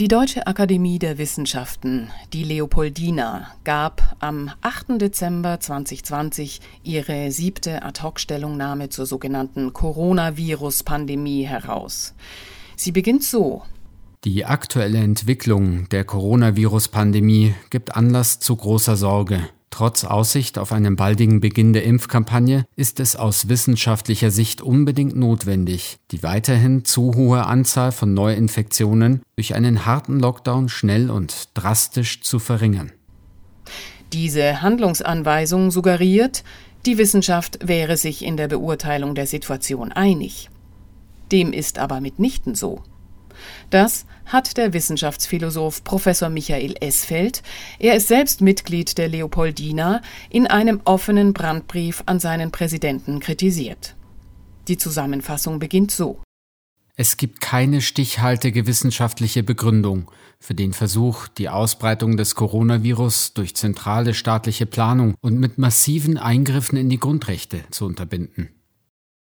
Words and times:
Die 0.00 0.08
Deutsche 0.08 0.46
Akademie 0.46 0.98
der 0.98 1.18
Wissenschaften, 1.18 2.08
die 2.32 2.42
Leopoldina, 2.42 3.48
gab 3.64 4.16
am 4.18 4.50
8. 4.62 4.98
Dezember 4.98 5.60
2020 5.60 6.62
ihre 6.82 7.30
siebte 7.30 7.82
Ad-hoc-Stellungnahme 7.82 8.88
zur 8.88 9.04
sogenannten 9.04 9.74
Coronavirus-Pandemie 9.74 11.42
heraus. 11.42 12.14
Sie 12.76 12.92
beginnt 12.92 13.24
so. 13.24 13.60
Die 14.24 14.46
aktuelle 14.46 15.00
Entwicklung 15.00 15.86
der 15.90 16.04
Coronavirus-Pandemie 16.04 17.54
gibt 17.68 17.94
Anlass 17.94 18.38
zu 18.38 18.56
großer 18.56 18.96
Sorge. 18.96 19.50
Trotz 19.70 20.04
Aussicht 20.04 20.58
auf 20.58 20.72
einen 20.72 20.96
baldigen 20.96 21.40
Beginn 21.40 21.72
der 21.72 21.84
Impfkampagne 21.84 22.66
ist 22.74 22.98
es 23.00 23.14
aus 23.14 23.48
wissenschaftlicher 23.48 24.30
Sicht 24.30 24.60
unbedingt 24.60 25.16
notwendig, 25.16 25.98
die 26.10 26.22
weiterhin 26.22 26.84
zu 26.84 27.14
hohe 27.14 27.46
Anzahl 27.46 27.92
von 27.92 28.12
Neuinfektionen 28.12 29.22
durch 29.36 29.54
einen 29.54 29.86
harten 29.86 30.18
Lockdown 30.18 30.68
schnell 30.68 31.08
und 31.08 31.50
drastisch 31.54 32.20
zu 32.20 32.40
verringern. 32.40 32.92
Diese 34.12 34.60
Handlungsanweisung 34.60 35.70
suggeriert, 35.70 36.42
die 36.84 36.98
Wissenschaft 36.98 37.60
wäre 37.62 37.96
sich 37.96 38.24
in 38.24 38.36
der 38.36 38.48
Beurteilung 38.48 39.14
der 39.14 39.26
Situation 39.26 39.92
einig. 39.92 40.50
Dem 41.30 41.52
ist 41.52 41.78
aber 41.78 42.00
mitnichten 42.00 42.56
so. 42.56 42.82
Das 43.70 44.06
hat 44.26 44.56
der 44.56 44.72
Wissenschaftsphilosoph 44.72 45.84
Professor 45.84 46.28
Michael 46.28 46.74
Esfeld, 46.80 47.42
er 47.78 47.96
ist 47.96 48.08
selbst 48.08 48.40
Mitglied 48.40 48.96
der 48.98 49.08
Leopoldina, 49.08 50.02
in 50.28 50.46
einem 50.46 50.80
offenen 50.84 51.32
Brandbrief 51.32 52.02
an 52.06 52.20
seinen 52.20 52.50
Präsidenten 52.50 53.20
kritisiert. 53.20 53.96
Die 54.68 54.78
Zusammenfassung 54.78 55.58
beginnt 55.58 55.90
so. 55.90 56.20
Es 56.96 57.16
gibt 57.16 57.40
keine 57.40 57.80
stichhaltige 57.80 58.66
wissenschaftliche 58.66 59.42
Begründung 59.42 60.10
für 60.38 60.54
den 60.54 60.74
Versuch, 60.74 61.28
die 61.28 61.48
Ausbreitung 61.48 62.18
des 62.18 62.34
Coronavirus 62.34 63.32
durch 63.32 63.56
zentrale 63.56 64.12
staatliche 64.12 64.66
Planung 64.66 65.14
und 65.22 65.40
mit 65.40 65.56
massiven 65.56 66.18
Eingriffen 66.18 66.76
in 66.76 66.90
die 66.90 67.00
Grundrechte 67.00 67.64
zu 67.70 67.86
unterbinden. 67.86 68.59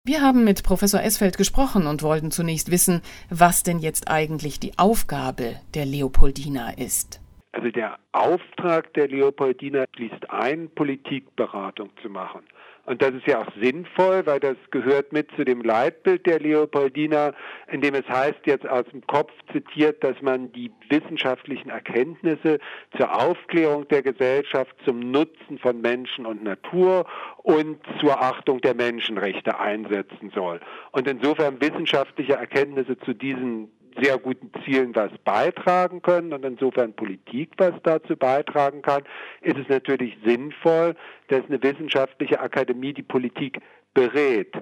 Wir 0.06 0.22
haben 0.22 0.44
mit 0.44 0.62
Professor 0.62 1.02
Esfeld 1.02 1.36
gesprochen 1.36 1.88
und 1.88 2.04
wollten 2.04 2.30
zunächst 2.30 2.70
wissen, 2.70 3.02
was 3.28 3.64
denn 3.64 3.80
jetzt 3.80 4.06
eigentlich 4.06 4.60
die 4.60 4.78
Aufgabe 4.78 5.56
der 5.74 5.84
Leopoldina 5.84 6.70
ist. 6.74 7.18
Also 7.56 7.70
der 7.70 7.98
Auftrag 8.12 8.92
der 8.92 9.08
Leopoldina 9.08 9.86
schließt 9.96 10.28
ein, 10.28 10.68
Politikberatung 10.74 11.88
zu 12.02 12.10
machen. 12.10 12.42
Und 12.84 13.00
das 13.00 13.14
ist 13.14 13.26
ja 13.26 13.40
auch 13.40 13.50
sinnvoll, 13.60 14.26
weil 14.26 14.40
das 14.40 14.56
gehört 14.70 15.12
mit 15.12 15.30
zu 15.36 15.44
dem 15.44 15.62
Leitbild 15.62 16.26
der 16.26 16.38
Leopoldina, 16.38 17.32
in 17.72 17.80
dem 17.80 17.94
es 17.94 18.06
heißt, 18.06 18.40
jetzt 18.44 18.68
aus 18.68 18.84
dem 18.92 19.04
Kopf 19.06 19.32
zitiert, 19.52 20.04
dass 20.04 20.20
man 20.20 20.52
die 20.52 20.70
wissenschaftlichen 20.90 21.70
Erkenntnisse 21.70 22.58
zur 22.96 23.12
Aufklärung 23.12 23.88
der 23.88 24.02
Gesellschaft 24.02 24.76
zum 24.84 25.00
Nutzen 25.00 25.58
von 25.58 25.80
Menschen 25.80 26.26
und 26.26 26.44
Natur 26.44 27.06
und 27.38 27.78
zur 28.00 28.22
Achtung 28.22 28.60
der 28.60 28.74
Menschenrechte 28.74 29.58
einsetzen 29.58 30.30
soll. 30.34 30.60
Und 30.92 31.08
insofern 31.08 31.58
wissenschaftliche 31.60 32.34
Erkenntnisse 32.34 32.98
zu 32.98 33.14
diesen 33.14 33.72
sehr 34.00 34.18
guten 34.18 34.50
Zielen 34.64 34.94
was 34.94 35.10
beitragen 35.24 36.02
können 36.02 36.32
und 36.32 36.44
insofern 36.44 36.94
Politik 36.94 37.52
was 37.56 37.74
dazu 37.82 38.16
beitragen 38.16 38.82
kann, 38.82 39.02
ist 39.40 39.56
es 39.56 39.68
natürlich 39.68 40.16
sinnvoll, 40.24 40.94
dass 41.28 41.44
eine 41.46 41.62
wissenschaftliche 41.62 42.40
Akademie 42.40 42.92
die 42.92 43.02
Politik 43.02 43.60
berät. 43.94 44.54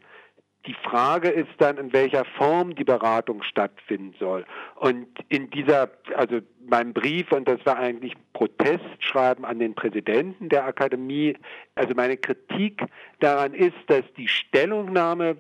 Die 0.66 0.74
Frage 0.82 1.28
ist 1.28 1.50
dann, 1.58 1.77
in 1.77 1.92
welcher 1.92 2.24
Form 2.24 2.74
die 2.74 2.84
Beratung 2.84 3.42
stattfinden 3.42 4.14
soll. 4.18 4.46
Und 4.77 5.08
in 5.28 5.50
dieser, 5.50 5.90
also 6.16 6.40
mein 6.66 6.94
Brief, 6.94 7.30
und 7.32 7.46
das 7.46 7.64
war 7.66 7.77
eigentlich 7.77 8.14
Protestschreiben 8.34 9.44
an 9.44 9.58
den 9.58 9.74
Präsidenten 9.74 10.48
der 10.50 10.66
Akademie, 10.66 11.36
also 11.77 11.94
meine 11.94 12.16
Kritik 12.16 12.82
daran 13.20 13.55
ist, 13.55 13.77
dass 13.86 14.02
die 14.18 14.28
Stellungnahme 14.28 15.36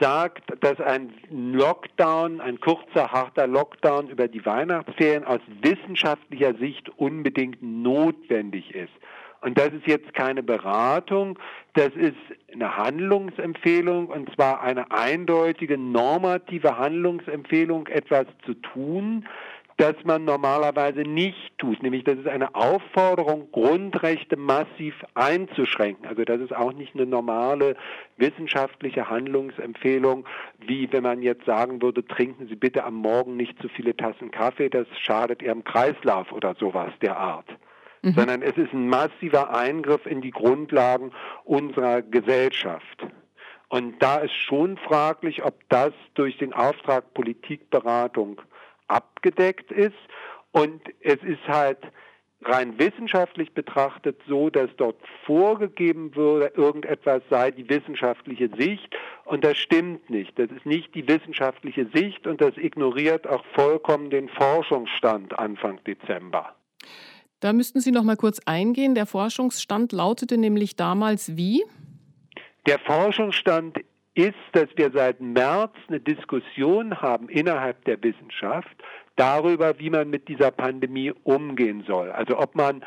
sagt, 0.00 0.44
dass 0.60 0.80
ein 0.80 1.12
Lockdown, 1.30 2.40
ein 2.40 2.58
kurzer, 2.58 3.12
harter 3.12 3.46
Lockdown 3.46 4.08
über 4.08 4.26
die 4.26 4.44
Weihnachtsferien 4.44 5.24
aus 5.24 5.40
wissenschaftlicher 5.62 6.54
Sicht 6.54 6.88
unbedingt 6.96 7.62
notwendig 7.62 8.74
ist. 8.74 8.92
Und 9.40 9.56
das 9.56 9.68
ist 9.68 9.86
jetzt 9.86 10.14
keine 10.14 10.42
Beratung, 10.42 11.38
das 11.74 11.90
ist 11.94 12.16
eine 12.52 12.76
Handlungsempfehlung 12.76 14.08
und 14.08 14.34
zwar 14.34 14.62
eine 14.62 14.90
eindeutige 14.90 15.78
normative 15.78 16.76
Handlungsempfehlung, 16.76 17.86
etwas 17.86 18.26
zu 18.44 18.54
tun, 18.54 19.26
das 19.78 19.94
man 20.04 20.24
normalerweise 20.24 21.00
nicht 21.00 21.56
tut. 21.56 21.82
Nämlich, 21.82 22.04
das 22.04 22.18
ist 22.18 22.28
eine 22.28 22.54
Aufforderung, 22.54 23.50
Grundrechte 23.52 24.36
massiv 24.36 24.94
einzuschränken. 25.14 26.06
Also 26.06 26.24
das 26.24 26.40
ist 26.40 26.54
auch 26.54 26.72
nicht 26.72 26.94
eine 26.94 27.06
normale 27.06 27.76
wissenschaftliche 28.16 29.08
Handlungsempfehlung, 29.08 30.26
wie 30.58 30.92
wenn 30.92 31.04
man 31.04 31.22
jetzt 31.22 31.46
sagen 31.46 31.80
würde, 31.80 32.04
trinken 32.04 32.48
Sie 32.48 32.56
bitte 32.56 32.84
am 32.84 32.94
Morgen 32.94 33.36
nicht 33.36 33.60
zu 33.62 33.68
viele 33.68 33.96
Tassen 33.96 34.30
Kaffee, 34.30 34.68
das 34.68 34.86
schadet 34.98 35.42
Ihrem 35.42 35.64
Kreislauf 35.64 36.32
oder 36.32 36.54
sowas 36.58 36.92
der 37.00 37.16
Art 37.16 37.48
mhm. 38.02 38.12
sondern 38.14 38.42
es 38.42 38.56
ist 38.56 38.72
ein 38.72 38.88
massiver 38.88 39.54
Eingriff 39.54 40.06
in 40.06 40.20
die 40.20 40.30
Grundlagen 40.30 41.12
unserer 41.44 42.02
Gesellschaft. 42.02 43.06
Und 43.68 44.02
da 44.02 44.18
ist 44.18 44.34
schon 44.34 44.78
fraglich, 44.78 45.44
ob 45.44 45.54
das 45.68 45.92
durch 46.14 46.38
den 46.38 46.54
Auftrag 46.54 47.12
Politikberatung 47.12 48.40
abgedeckt 48.88 49.70
ist. 49.70 49.96
Und 50.52 50.82
es 51.00 51.22
ist 51.22 51.46
halt 51.46 51.78
rein 52.42 52.78
wissenschaftlich 52.78 53.52
betrachtet 53.52 54.20
so, 54.28 54.48
dass 54.50 54.70
dort 54.76 54.96
vorgegeben 55.24 56.14
würde, 56.14 56.52
irgendetwas 56.54 57.22
sei 57.30 57.50
die 57.50 57.68
wissenschaftliche 57.68 58.48
Sicht 58.56 58.96
und 59.24 59.44
das 59.44 59.58
stimmt 59.58 60.08
nicht. 60.08 60.38
Das 60.38 60.50
ist 60.50 60.64
nicht 60.64 60.94
die 60.94 61.06
wissenschaftliche 61.08 61.86
Sicht 61.92 62.26
und 62.26 62.40
das 62.40 62.56
ignoriert 62.56 63.26
auch 63.26 63.44
vollkommen 63.54 64.10
den 64.10 64.28
Forschungsstand 64.28 65.38
Anfang 65.38 65.80
Dezember. 65.84 66.54
Da 67.40 67.52
müssten 67.52 67.80
Sie 67.80 67.92
noch 67.92 68.02
mal 68.02 68.16
kurz 68.16 68.40
eingehen. 68.46 68.94
Der 68.94 69.06
Forschungsstand 69.06 69.92
lautete 69.92 70.38
nämlich 70.38 70.76
damals 70.76 71.36
wie? 71.36 71.64
Der 72.66 72.78
Forschungsstand 72.80 73.78
ist, 74.18 74.34
dass 74.52 74.68
wir 74.74 74.90
seit 74.90 75.20
März 75.20 75.74
eine 75.86 76.00
Diskussion 76.00 77.00
haben 77.00 77.28
innerhalb 77.28 77.84
der 77.84 78.02
Wissenschaft 78.02 78.76
darüber, 79.18 79.78
wie 79.78 79.90
man 79.90 80.10
mit 80.10 80.28
dieser 80.28 80.50
Pandemie 80.50 81.12
umgehen 81.24 81.84
soll. 81.86 82.10
Also 82.10 82.38
ob 82.38 82.54
man 82.54 82.82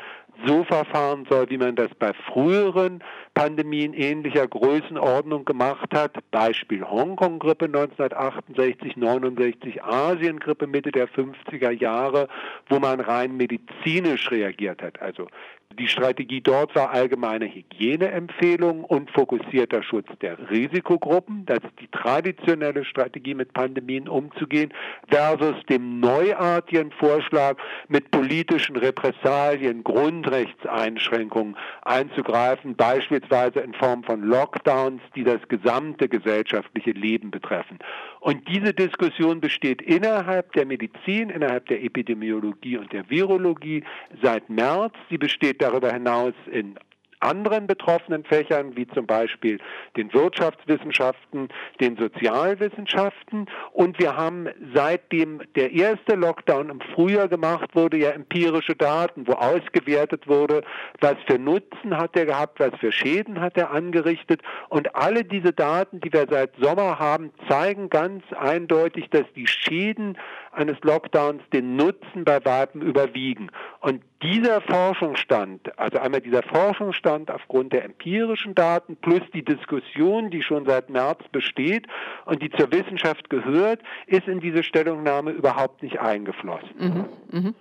so 0.46 0.64
verfahren 0.64 1.26
soll, 1.28 1.48
wie 1.50 1.58
man 1.58 1.76
das 1.76 1.90
bei 1.98 2.12
früheren 2.12 3.04
Pandemien 3.34 3.92
ähnlicher 3.94 4.48
Größenordnung 4.48 5.44
gemacht 5.44 5.94
hat. 5.94 6.16
Beispiel 6.30 6.82
Hongkong-Grippe 6.82 7.66
1968, 7.66 8.96
69, 8.96 9.84
Asien-Grippe 9.84 10.66
Mitte 10.66 10.90
der 10.90 11.08
50er 11.08 11.70
Jahre, 11.70 12.28
wo 12.68 12.78
man 12.78 13.00
rein 13.00 13.36
medizinisch 13.36 14.30
reagiert 14.30 14.82
hat. 14.82 15.00
Also 15.00 15.28
die 15.78 15.88
Strategie 15.88 16.40
dort 16.40 16.74
war 16.74 16.90
allgemeine 16.90 17.46
Hygieneempfehlungen 17.46 18.84
und 18.84 19.10
fokussierter 19.10 19.82
Schutz 19.82 20.08
der 20.20 20.50
Risikogruppen. 20.50 21.46
Das 21.46 21.58
ist 21.58 21.80
die 21.80 21.88
traditionelle 21.88 22.84
Strategie, 22.84 23.34
mit 23.34 23.52
Pandemien 23.52 24.08
umzugehen, 24.08 24.72
versus 25.08 25.54
dem 25.70 26.00
neuartigen 26.22 26.90
Vorschlag, 26.92 27.56
mit 27.88 28.10
politischen 28.10 28.76
Repressalien, 28.76 29.82
Grundrechtseinschränkungen 29.82 31.56
einzugreifen, 31.82 32.76
beispielsweise 32.76 33.60
in 33.60 33.74
Form 33.74 34.04
von 34.04 34.22
Lockdowns, 34.22 35.02
die 35.14 35.24
das 35.24 35.40
gesamte 35.48 36.08
gesellschaftliche 36.08 36.92
Leben 36.92 37.30
betreffen. 37.30 37.78
Und 38.20 38.48
diese 38.48 38.72
Diskussion 38.72 39.40
besteht 39.40 39.82
innerhalb 39.82 40.52
der 40.52 40.66
Medizin, 40.66 41.30
innerhalb 41.30 41.66
der 41.66 41.82
Epidemiologie 41.82 42.76
und 42.76 42.92
der 42.92 43.08
Virologie 43.10 43.84
seit 44.22 44.48
März. 44.48 44.94
Sie 45.10 45.18
besteht 45.18 45.60
darüber 45.60 45.92
hinaus 45.92 46.34
in 46.50 46.76
anderen 47.22 47.66
betroffenen 47.66 48.24
Fächern, 48.24 48.76
wie 48.76 48.86
zum 48.88 49.06
Beispiel 49.06 49.58
den 49.96 50.12
Wirtschaftswissenschaften, 50.12 51.48
den 51.80 51.96
Sozialwissenschaften. 51.96 53.46
Und 53.72 53.98
wir 53.98 54.16
haben 54.16 54.48
seitdem 54.74 55.40
der 55.56 55.72
erste 55.72 56.14
Lockdown 56.14 56.70
im 56.70 56.80
Frühjahr 56.94 57.28
gemacht 57.28 57.74
wurde, 57.74 57.98
ja 57.98 58.10
empirische 58.10 58.74
Daten, 58.74 59.26
wo 59.26 59.32
ausgewertet 59.32 60.28
wurde, 60.28 60.62
was 61.00 61.16
für 61.26 61.38
Nutzen 61.38 61.96
hat 61.96 62.16
er 62.16 62.26
gehabt, 62.26 62.60
was 62.60 62.72
für 62.80 62.92
Schäden 62.92 63.40
hat 63.40 63.56
er 63.56 63.70
angerichtet. 63.70 64.42
Und 64.68 64.94
alle 64.94 65.24
diese 65.24 65.52
Daten, 65.52 66.00
die 66.00 66.12
wir 66.12 66.26
seit 66.28 66.50
Sommer 66.60 66.98
haben, 66.98 67.32
zeigen 67.48 67.90
ganz 67.90 68.24
eindeutig, 68.32 69.08
dass 69.10 69.24
die 69.34 69.46
Schäden 69.46 70.16
eines 70.52 70.78
Lockdowns 70.82 71.42
den 71.52 71.76
Nutzen 71.76 72.24
bei 72.24 72.44
Weitem 72.44 72.82
überwiegen. 72.82 73.50
Und 73.80 74.02
dieser 74.22 74.60
Forschungsstand, 74.60 75.78
also 75.78 75.98
einmal 75.98 76.20
dieser 76.20 76.42
Forschungsstand 76.42 77.30
aufgrund 77.30 77.72
der 77.72 77.84
empirischen 77.84 78.54
Daten 78.54 78.96
plus 78.96 79.22
die 79.34 79.44
Diskussion, 79.44 80.30
die 80.30 80.42
schon 80.42 80.66
seit 80.66 80.90
März 80.90 81.20
besteht 81.32 81.86
und 82.26 82.42
die 82.42 82.50
zur 82.50 82.70
Wissenschaft 82.70 83.30
gehört, 83.30 83.80
ist 84.06 84.28
in 84.28 84.40
diese 84.40 84.62
Stellungnahme 84.62 85.30
überhaupt 85.32 85.82
nicht 85.82 85.98
eingeflossen. 85.98 86.70
Mhm, 86.78 87.04
mh. 87.30 87.54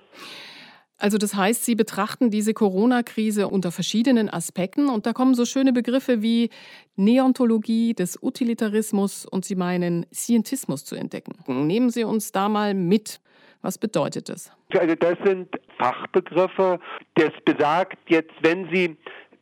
Also 1.01 1.17
das 1.17 1.33
heißt, 1.33 1.65
Sie 1.65 1.73
betrachten 1.73 2.29
diese 2.29 2.53
Corona-Krise 2.53 3.47
unter 3.47 3.71
verschiedenen 3.71 4.29
Aspekten 4.29 4.87
und 4.87 5.07
da 5.07 5.13
kommen 5.13 5.33
so 5.33 5.45
schöne 5.45 5.73
Begriffe 5.73 6.21
wie 6.21 6.51
Neontologie 6.95 7.95
des 7.95 8.21
Utilitarismus 8.21 9.25
und 9.25 9.43
Sie 9.43 9.55
meinen 9.55 10.05
Scientismus 10.13 10.85
zu 10.85 10.95
entdecken. 10.95 11.33
Nehmen 11.47 11.89
Sie 11.89 12.03
uns 12.03 12.31
da 12.31 12.49
mal 12.49 12.75
mit. 12.75 13.19
Was 13.63 13.79
bedeutet 13.79 14.29
das? 14.29 14.51
Also 14.77 14.95
das 14.95 15.17
sind 15.23 15.49
Fachbegriffe. 15.77 16.79
Das 17.15 17.31
besagt 17.45 17.97
jetzt, 18.07 18.33
wenn 18.41 18.69
Sie 18.71 18.95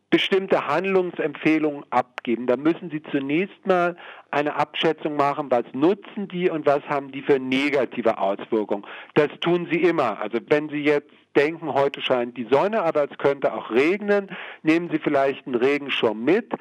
bestimmte 0.10 0.68
Handlungsempfehlungen 0.68 1.86
abgeben. 1.92 2.48
Da 2.48 2.58
müssen 2.58 2.90
Sie 2.90 3.02
zunächst 3.12 3.66
mal 3.66 3.96
eine 4.32 4.56
Abschätzung 4.56 5.16
machen, 5.16 5.52
was 5.52 5.66
nutzen 5.74 6.28
die 6.28 6.50
und 6.50 6.66
was 6.66 6.82
haben 6.90 7.12
die 7.12 7.22
für 7.22 7.40
negative 7.40 8.18
Auswirkungen. 8.18 8.86
Das 9.14 9.30
tun 9.42 9.68
Sie 9.72 9.82
immer. 9.82 10.20
Also 10.20 10.40
wenn 10.48 10.70
Sie 10.70 10.84
jetzt 10.84 11.12
denken, 11.36 11.74
heute 11.74 12.02
scheint 12.02 12.38
die 12.38 12.48
Sonne, 12.50 12.82
aber 12.82 13.10
es 13.10 13.18
könnte 13.18 13.54
auch 13.54 13.70
regnen, 13.70 14.30
nehmen 14.64 14.90
Sie 14.90 15.00
vielleicht 15.00 15.46
einen 15.46 15.56
Regenschirm 15.56 16.24
mit 16.24 16.52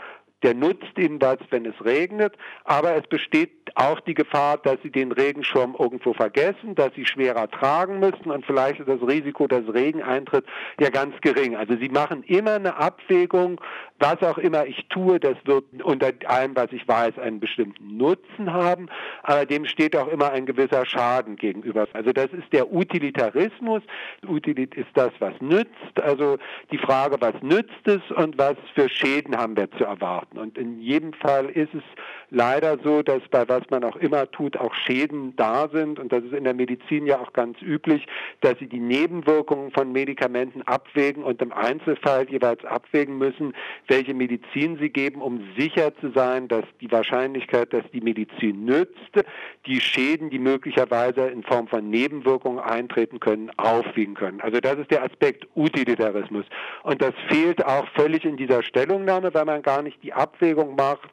der 0.42 0.54
nutzt 0.54 0.96
ihnen 0.96 1.20
was, 1.20 1.38
wenn 1.50 1.66
es 1.66 1.84
regnet, 1.84 2.34
aber 2.64 2.94
es 2.94 3.06
besteht 3.06 3.57
auch 3.74 4.00
die 4.00 4.14
Gefahr, 4.14 4.58
dass 4.58 4.76
sie 4.82 4.90
den 4.90 5.12
Regenschirm 5.12 5.76
irgendwo 5.78 6.12
vergessen, 6.12 6.74
dass 6.74 6.94
sie 6.94 7.06
schwerer 7.06 7.48
tragen 7.50 8.00
müssen 8.00 8.30
und 8.30 8.44
vielleicht 8.44 8.80
ist 8.80 8.88
das 8.88 9.00
Risiko, 9.02 9.46
dass 9.46 9.62
Regen 9.72 10.02
eintritt, 10.02 10.44
ja 10.80 10.90
ganz 10.90 11.14
gering. 11.20 11.56
Also 11.56 11.76
sie 11.76 11.88
machen 11.88 12.22
immer 12.24 12.54
eine 12.54 12.76
Abwägung, 12.76 13.60
was 13.98 14.22
auch 14.22 14.38
immer 14.38 14.66
ich 14.66 14.86
tue, 14.88 15.18
das 15.18 15.36
wird 15.44 15.64
unter 15.82 16.12
allem, 16.26 16.54
was 16.54 16.72
ich 16.72 16.86
weiß, 16.86 17.18
einen 17.18 17.40
bestimmten 17.40 17.96
Nutzen 17.96 18.52
haben, 18.52 18.88
aber 19.22 19.46
dem 19.46 19.66
steht 19.66 19.96
auch 19.96 20.08
immer 20.08 20.30
ein 20.30 20.46
gewisser 20.46 20.86
Schaden 20.86 21.36
gegenüber. 21.36 21.86
Also 21.92 22.12
das 22.12 22.32
ist 22.32 22.52
der 22.52 22.72
Utilitarismus. 22.72 23.82
Utilit 24.26 24.74
ist 24.74 24.90
das, 24.94 25.10
was 25.18 25.34
nützt. 25.40 26.00
Also 26.00 26.38
die 26.70 26.78
Frage, 26.78 27.16
was 27.20 27.34
nützt 27.42 27.86
es 27.86 28.00
und 28.14 28.38
was 28.38 28.56
für 28.74 28.88
Schäden 28.88 29.36
haben 29.36 29.56
wir 29.56 29.70
zu 29.72 29.84
erwarten. 29.84 30.28
Arten. 30.28 30.38
Und 30.38 30.58
in 30.58 30.80
jedem 30.80 31.12
Fall 31.12 31.46
ist 31.46 31.74
es 31.74 31.82
leider 32.30 32.78
so, 32.82 33.02
dass 33.02 33.22
bei 33.30 33.48
was 33.48 33.57
man 33.70 33.84
auch 33.84 33.96
immer 33.96 34.30
tut, 34.30 34.56
auch 34.56 34.74
Schäden 34.74 35.34
da 35.36 35.68
sind. 35.68 35.98
Und 35.98 36.12
das 36.12 36.24
ist 36.24 36.32
in 36.32 36.44
der 36.44 36.54
Medizin 36.54 37.06
ja 37.06 37.18
auch 37.18 37.32
ganz 37.32 37.60
üblich, 37.62 38.06
dass 38.40 38.58
sie 38.58 38.66
die 38.68 38.80
Nebenwirkungen 38.80 39.70
von 39.70 39.92
Medikamenten 39.92 40.62
abwägen 40.62 41.22
und 41.22 41.42
im 41.42 41.52
Einzelfall 41.52 42.28
jeweils 42.28 42.64
abwägen 42.64 43.18
müssen, 43.18 43.54
welche 43.86 44.14
Medizin 44.14 44.78
sie 44.78 44.90
geben, 44.90 45.22
um 45.22 45.42
sicher 45.56 45.94
zu 46.00 46.10
sein, 46.10 46.48
dass 46.48 46.64
die 46.80 46.90
Wahrscheinlichkeit, 46.90 47.72
dass 47.72 47.84
die 47.92 48.00
Medizin 48.00 48.64
nützt, 48.64 49.24
die 49.66 49.80
Schäden, 49.80 50.30
die 50.30 50.38
möglicherweise 50.38 51.28
in 51.28 51.42
Form 51.42 51.68
von 51.68 51.90
Nebenwirkungen 51.90 52.58
eintreten 52.58 53.20
können, 53.20 53.50
aufwiegen 53.56 54.14
können. 54.14 54.40
Also 54.40 54.60
das 54.60 54.78
ist 54.78 54.90
der 54.90 55.04
Aspekt 55.04 55.46
Utilitarismus. 55.54 56.44
Und 56.82 57.02
das 57.02 57.14
fehlt 57.28 57.64
auch 57.64 57.86
völlig 57.94 58.24
in 58.24 58.36
dieser 58.36 58.62
Stellungnahme, 58.62 59.32
weil 59.34 59.44
man 59.44 59.62
gar 59.62 59.82
nicht 59.82 60.02
die 60.02 60.12
Abwägung 60.12 60.76
macht, 60.76 61.10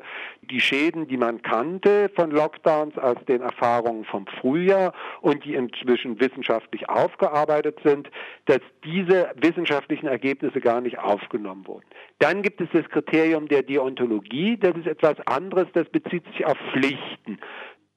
die 0.50 0.60
Schäden, 0.60 1.08
die 1.08 1.18
man 1.18 1.42
kannte 1.42 2.10
von 2.16 2.32
Lockdowns 2.32 2.98
aus 2.98 3.18
den 3.28 3.42
Erfahrungen 3.42 4.06
vom 4.06 4.26
Frühjahr 4.28 4.94
und 5.22 5.44
die 5.46 5.56
inzwischen 5.56 6.20
wissenschaftlich 6.20 6.88
aufgearbeitet 6.90 7.80
sind, 7.84 8.10
dass 8.46 8.60
diese 8.84 9.32
wissenschaftlichen 9.36 10.08
Ergebnisse 10.08 10.62
gar 10.62 10.82
nicht 10.82 11.00
aufgenommen 11.00 11.68
wurden. 11.68 11.86
Dann 12.20 12.42
gibt 12.42 12.62
es 12.62 12.70
das 12.74 12.88
Kriterium 12.90 13.48
der 13.48 13.64
Deontologie, 13.64 14.58
das 14.58 14.76
ist 14.76 14.88
etwas 14.88 15.16
anderes, 15.26 15.68
das 15.74 15.90
bezieht 15.90 16.26
sich 16.28 16.46
auf 16.46 16.58
Pflichten. 16.72 17.40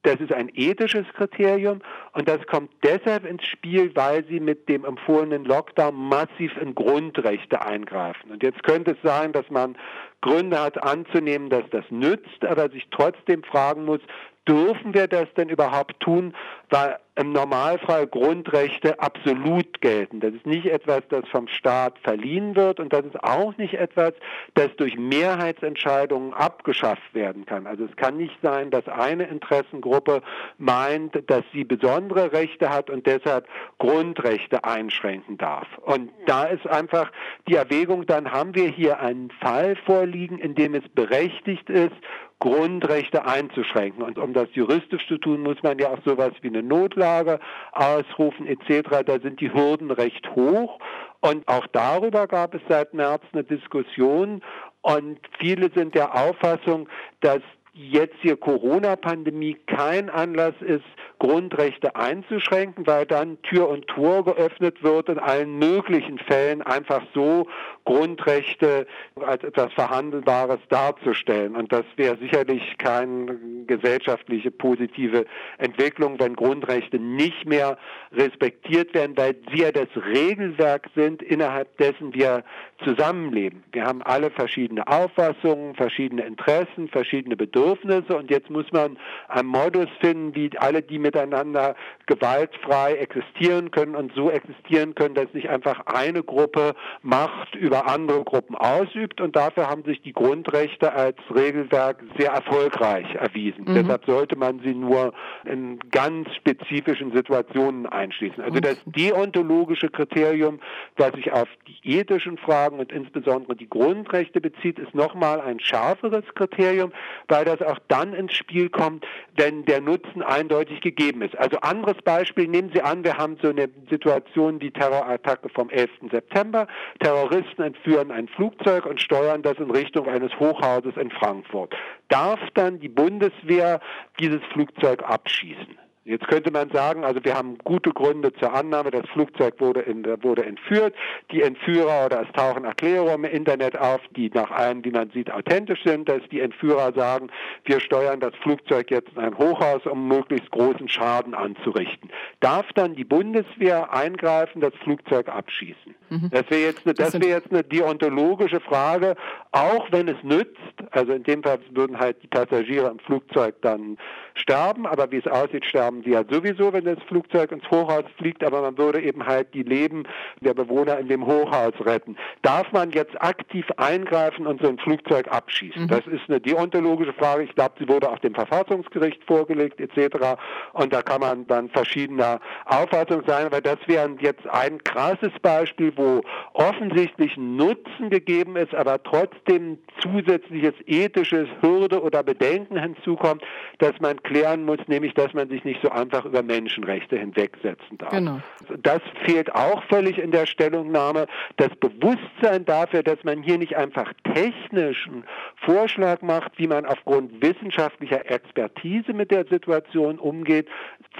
Das 0.08 0.20
ist 0.20 0.32
ein 0.32 0.50
ethisches 0.54 1.04
Kriterium 1.12 1.82
und 2.14 2.26
das 2.26 2.38
kommt 2.46 2.70
deshalb 2.82 3.26
ins 3.26 3.44
Spiel, 3.44 3.94
weil 3.94 4.24
sie 4.24 4.40
mit 4.40 4.66
dem 4.66 4.86
empfohlenen 4.86 5.44
Lockdown 5.44 5.94
massiv 5.94 6.56
in 6.56 6.74
Grundrechte 6.74 7.60
eingreifen. 7.60 8.30
Und 8.30 8.42
jetzt 8.42 8.62
könnte 8.62 8.92
es 8.92 8.96
sein, 9.02 9.32
dass 9.32 9.50
man 9.50 9.76
Gründe 10.22 10.62
hat 10.62 10.82
anzunehmen, 10.82 11.50
dass 11.50 11.64
das 11.72 11.84
nützt, 11.90 12.42
aber 12.42 12.70
sich 12.70 12.88
trotzdem 12.90 13.42
fragen 13.42 13.84
muss, 13.84 14.00
dürfen 14.48 14.94
wir 14.94 15.08
das 15.08 15.26
denn 15.36 15.50
überhaupt 15.50 16.00
tun, 16.00 16.34
weil 16.70 16.98
im 17.18 17.32
Normalfall 17.32 18.06
Grundrechte 18.06 19.00
absolut 19.00 19.80
gelten. 19.80 20.20
Das 20.20 20.32
ist 20.32 20.46
nicht 20.46 20.66
etwas, 20.66 21.02
das 21.08 21.26
vom 21.28 21.48
Staat 21.48 21.98
verliehen 21.98 22.54
wird 22.54 22.78
und 22.78 22.92
das 22.92 23.04
ist 23.04 23.22
auch 23.24 23.56
nicht 23.56 23.74
etwas, 23.74 24.12
das 24.54 24.68
durch 24.76 24.96
Mehrheitsentscheidungen 24.96 26.32
abgeschafft 26.32 27.14
werden 27.14 27.44
kann. 27.44 27.66
Also 27.66 27.84
es 27.84 27.96
kann 27.96 28.16
nicht 28.16 28.36
sein, 28.40 28.70
dass 28.70 28.86
eine 28.86 29.26
Interessengruppe 29.26 30.22
meint, 30.58 31.28
dass 31.28 31.42
sie 31.52 31.64
besondere 31.64 32.32
Rechte 32.32 32.70
hat 32.70 32.88
und 32.88 33.06
deshalb 33.06 33.48
Grundrechte 33.78 34.62
einschränken 34.62 35.38
darf. 35.38 35.66
Und 35.78 36.10
da 36.26 36.44
ist 36.44 36.68
einfach 36.68 37.10
die 37.48 37.54
Erwägung, 37.56 38.06
dann 38.06 38.30
haben 38.30 38.54
wir 38.54 38.68
hier 38.68 39.00
einen 39.00 39.30
Fall 39.40 39.74
vorliegen, 39.86 40.38
in 40.38 40.54
dem 40.54 40.74
es 40.74 40.88
berechtigt 40.88 41.68
ist, 41.68 41.96
Grundrechte 42.40 43.26
einzuschränken. 43.26 44.02
Und 44.02 44.18
um 44.18 44.32
das 44.32 44.48
juristisch 44.52 45.06
zu 45.08 45.18
tun, 45.18 45.42
muss 45.42 45.60
man 45.62 45.78
ja 45.78 45.88
auch 45.88 45.98
sowas 46.04 46.32
wie 46.40 46.48
eine 46.48 46.57
Notlage 46.62 47.40
ausrufen 47.72 48.46
etc. 48.46 49.04
Da 49.04 49.18
sind 49.20 49.40
die 49.40 49.52
Hürden 49.52 49.90
recht 49.90 50.28
hoch. 50.34 50.78
Und 51.20 51.46
auch 51.48 51.66
darüber 51.68 52.26
gab 52.26 52.54
es 52.54 52.60
seit 52.68 52.94
März 52.94 53.22
eine 53.32 53.44
Diskussion. 53.44 54.42
Und 54.82 55.18
viele 55.38 55.70
sind 55.74 55.94
der 55.94 56.14
Auffassung, 56.14 56.88
dass 57.20 57.40
jetzt 57.78 58.16
hier 58.20 58.36
Corona-Pandemie 58.36 59.56
kein 59.66 60.10
Anlass 60.10 60.54
ist, 60.60 60.84
Grundrechte 61.20 61.96
einzuschränken, 61.96 62.86
weil 62.86 63.06
dann 63.06 63.40
Tür 63.42 63.68
und 63.68 63.86
Tor 63.86 64.24
geöffnet 64.24 64.82
wird, 64.82 65.08
in 65.08 65.18
allen 65.18 65.58
möglichen 65.58 66.18
Fällen 66.18 66.62
einfach 66.62 67.02
so 67.14 67.46
Grundrechte 67.84 68.86
als 69.20 69.42
etwas 69.44 69.72
Verhandelbares 69.72 70.60
darzustellen. 70.68 71.56
Und 71.56 71.72
das 71.72 71.84
wäre 71.96 72.16
sicherlich 72.18 72.76
keine 72.78 73.36
gesellschaftliche 73.66 74.50
positive 74.50 75.24
Entwicklung, 75.58 76.18
wenn 76.20 76.34
Grundrechte 76.36 76.98
nicht 76.98 77.46
mehr 77.46 77.78
respektiert 78.12 78.94
werden, 78.94 79.16
weil 79.16 79.36
sie 79.52 79.62
ja 79.62 79.72
das 79.72 79.88
Regelwerk 79.96 80.88
sind, 80.94 81.22
innerhalb 81.22 81.76
dessen 81.78 82.14
wir 82.14 82.44
zusammenleben. 82.84 83.64
Wir 83.72 83.84
haben 83.84 84.02
alle 84.02 84.30
verschiedene 84.30 84.86
Auffassungen, 84.86 85.74
verschiedene 85.74 86.22
Interessen, 86.22 86.88
verschiedene 86.88 87.36
Bedürfnisse 87.36 88.16
und 88.16 88.30
jetzt 88.30 88.50
muss 88.50 88.70
man 88.72 88.98
einen 89.26 89.48
Modus 89.48 89.88
finden, 90.00 90.34
wie 90.34 90.50
alle 90.58 90.82
die 90.82 90.98
miteinander 90.98 91.74
gewaltfrei 92.06 92.94
existieren 92.94 93.70
können 93.70 93.96
und 93.96 94.12
so 94.14 94.30
existieren 94.30 94.94
können, 94.94 95.14
dass 95.14 95.32
nicht 95.32 95.48
einfach 95.48 95.86
eine 95.86 96.22
Gruppe 96.22 96.74
Macht 97.02 97.54
über 97.56 97.88
andere 97.88 98.22
Gruppen 98.22 98.54
ausübt 98.54 99.20
und 99.20 99.34
dafür 99.34 99.68
haben 99.68 99.82
sich 99.84 100.00
die 100.02 100.12
Grundrechte 100.12 100.92
als 100.92 101.16
Regelwerk 101.34 102.02
sehr 102.16 102.30
erfolgreich 102.30 103.12
erwiesen. 103.14 103.64
Mhm. 103.64 103.74
Deshalb 103.74 104.04
sollte 104.06 104.36
man 104.36 104.60
sie 104.60 104.74
nur 104.74 105.12
in 105.44 105.78
ganz 105.90 106.32
spezifischen 106.36 107.12
Situationen 107.12 107.86
einschließen. 107.86 108.42
Also 108.42 108.60
das 108.60 108.80
deontologische 108.86 109.88
Kriterium, 109.88 110.60
das 110.96 111.12
sich 111.14 111.32
auf 111.32 111.48
die 111.66 111.98
ethischen 111.98 112.38
Fragen 112.38 112.67
und 112.74 112.92
insbesondere 112.92 113.56
die 113.56 113.68
Grundrechte 113.68 114.40
bezieht, 114.40 114.78
ist 114.78 114.94
nochmal 114.94 115.40
ein 115.40 115.60
schärferes 115.60 116.24
Kriterium, 116.34 116.92
weil 117.28 117.44
das 117.44 117.62
auch 117.62 117.78
dann 117.88 118.12
ins 118.12 118.34
Spiel 118.34 118.68
kommt, 118.68 119.06
wenn 119.36 119.64
der 119.64 119.80
Nutzen 119.80 120.22
eindeutig 120.22 120.80
gegeben 120.80 121.22
ist. 121.22 121.36
Also 121.38 121.58
anderes 121.60 121.96
Beispiel, 122.04 122.48
nehmen 122.48 122.70
Sie 122.74 122.82
an, 122.82 123.04
wir 123.04 123.16
haben 123.16 123.36
so 123.42 123.48
eine 123.48 123.68
Situation, 123.90 124.58
die 124.58 124.70
Terrorattacke 124.70 125.48
vom 125.48 125.70
11. 125.70 125.90
September. 126.10 126.66
Terroristen 127.00 127.62
entführen 127.62 128.10
ein 128.10 128.28
Flugzeug 128.28 128.86
und 128.86 129.00
steuern 129.00 129.42
das 129.42 129.58
in 129.58 129.70
Richtung 129.70 130.06
eines 130.08 130.32
Hochhauses 130.38 130.96
in 130.96 131.10
Frankfurt. 131.10 131.74
Darf 132.08 132.40
dann 132.54 132.80
die 132.80 132.88
Bundeswehr 132.88 133.80
dieses 134.18 134.42
Flugzeug 134.52 135.02
abschießen? 135.02 135.87
Jetzt 136.08 136.26
könnte 136.26 136.50
man 136.50 136.70
sagen, 136.70 137.04
also 137.04 137.22
wir 137.22 137.34
haben 137.34 137.58
gute 137.64 137.90
Gründe 137.90 138.32
zur 138.32 138.54
Annahme, 138.54 138.90
das 138.90 139.06
Flugzeug 139.10 139.60
wurde, 139.60 139.80
in, 139.80 140.06
wurde 140.22 140.42
entführt. 140.46 140.94
Die 141.30 141.42
Entführer 141.42 142.06
oder 142.06 142.22
es 142.22 142.32
tauchen 142.32 142.64
Erklärungen 142.64 143.24
im 143.24 143.30
Internet 143.30 143.78
auf, 143.78 144.00
die 144.16 144.30
nach 144.32 144.50
allem, 144.50 144.82
wie 144.86 144.90
man 144.90 145.10
sieht, 145.10 145.30
authentisch 145.30 145.84
sind, 145.84 146.08
dass 146.08 146.22
die 146.30 146.40
Entführer 146.40 146.94
sagen, 146.94 147.28
wir 147.66 147.78
steuern 147.80 148.20
das 148.20 148.34
Flugzeug 148.36 148.90
jetzt 148.90 149.10
in 149.16 149.18
ein 149.18 149.36
Hochhaus, 149.36 149.84
um 149.84 150.08
möglichst 150.08 150.50
großen 150.50 150.88
Schaden 150.88 151.34
anzurichten. 151.34 152.08
Darf 152.40 152.66
dann 152.74 152.94
die 152.94 153.04
Bundeswehr 153.04 153.92
eingreifen, 153.92 154.62
das 154.62 154.72
Flugzeug 154.82 155.28
abschießen? 155.28 155.94
Mhm. 156.08 156.30
Das 156.32 156.48
wäre 156.48 156.62
jetzt, 156.62 156.86
eine, 156.86 156.94
das 156.94 157.12
wäre 157.12 157.28
jetzt 157.28 157.50
eine 157.50 157.64
deontologische 157.64 158.60
Frage, 158.60 159.14
auch 159.52 159.92
wenn 159.92 160.08
es 160.08 160.22
nützt. 160.22 160.56
Also 160.90 161.12
in 161.12 161.22
dem 161.24 161.42
Fall 161.42 161.58
würden 161.70 161.98
halt 161.98 162.22
die 162.22 162.28
Passagiere 162.28 162.88
im 162.88 162.98
Flugzeug 163.00 163.56
dann 163.60 163.98
sterben, 164.38 164.86
aber 164.86 165.10
wie 165.10 165.18
es 165.18 165.26
aussieht, 165.26 165.64
sterben 165.64 166.02
sie 166.02 166.10
ja 166.10 166.24
sowieso, 166.28 166.72
wenn 166.72 166.84
das 166.84 166.98
Flugzeug 167.06 167.52
ins 167.52 167.68
Hochhaus 167.70 168.04
fliegt, 168.16 168.44
aber 168.44 168.62
man 168.62 168.78
würde 168.78 169.02
eben 169.02 169.26
halt 169.26 169.52
die 169.54 169.62
Leben 169.62 170.04
der 170.40 170.54
Bewohner 170.54 170.98
in 170.98 171.08
dem 171.08 171.26
Hochhaus 171.26 171.74
retten. 171.80 172.16
Darf 172.42 172.70
man 172.72 172.90
jetzt 172.90 173.20
aktiv 173.20 173.66
eingreifen 173.76 174.46
und 174.46 174.60
so 174.62 174.68
ein 174.68 174.78
Flugzeug 174.78 175.28
abschießen? 175.28 175.82
Mhm. 175.82 175.88
Das 175.88 176.06
ist 176.06 176.28
eine 176.28 176.40
deontologische 176.40 177.12
Frage. 177.12 177.42
Ich 177.42 177.54
glaube, 177.54 177.74
sie 177.78 177.88
wurde 177.88 178.10
auch 178.10 178.18
dem 178.18 178.34
Verfassungsgericht 178.34 179.22
vorgelegt 179.24 179.80
etc. 179.80 180.38
Und 180.72 180.92
da 180.92 181.02
kann 181.02 181.20
man 181.20 181.46
dann 181.46 181.68
verschiedener 181.70 182.40
Auffassung 182.64 183.22
sein, 183.26 183.46
aber 183.46 183.60
das 183.60 183.78
wäre 183.86 184.08
jetzt 184.20 184.46
ein 184.48 184.82
krasses 184.84 185.32
Beispiel, 185.42 185.92
wo 185.96 186.22
offensichtlich 186.52 187.36
Nutzen 187.36 188.10
gegeben 188.10 188.56
ist, 188.56 188.74
aber 188.74 189.02
trotzdem 189.02 189.78
zusätzliches 190.00 190.74
ethisches 190.86 191.48
Hürde 191.60 192.02
oder 192.02 192.22
Bedenken 192.22 192.78
hinzukommt, 192.78 193.42
dass 193.78 193.98
man 194.00 194.22
klären 194.28 194.64
muss, 194.64 194.78
nämlich, 194.86 195.14
dass 195.14 195.32
man 195.32 195.48
sich 195.48 195.64
nicht 195.64 195.80
so 195.82 195.90
einfach 195.90 196.24
über 196.24 196.42
Menschenrechte 196.42 197.18
hinwegsetzen 197.18 197.98
darf. 197.98 198.10
Genau. 198.10 198.40
Das 198.82 199.00
fehlt 199.24 199.54
auch 199.54 199.82
völlig 199.84 200.18
in 200.18 200.30
der 200.30 200.46
Stellungnahme. 200.46 201.26
Das 201.56 201.70
Bewusstsein 201.76 202.64
dafür, 202.66 203.02
dass 203.02 203.24
man 203.24 203.42
hier 203.42 203.58
nicht 203.58 203.76
einfach 203.76 204.12
technischen 204.34 205.24
Vorschlag 205.64 206.20
macht, 206.20 206.52
wie 206.58 206.66
man 206.66 206.84
aufgrund 206.84 207.42
wissenschaftlicher 207.42 208.30
Expertise 208.30 209.12
mit 209.14 209.30
der 209.30 209.46
Situation 209.46 210.18
umgeht, 210.18 210.68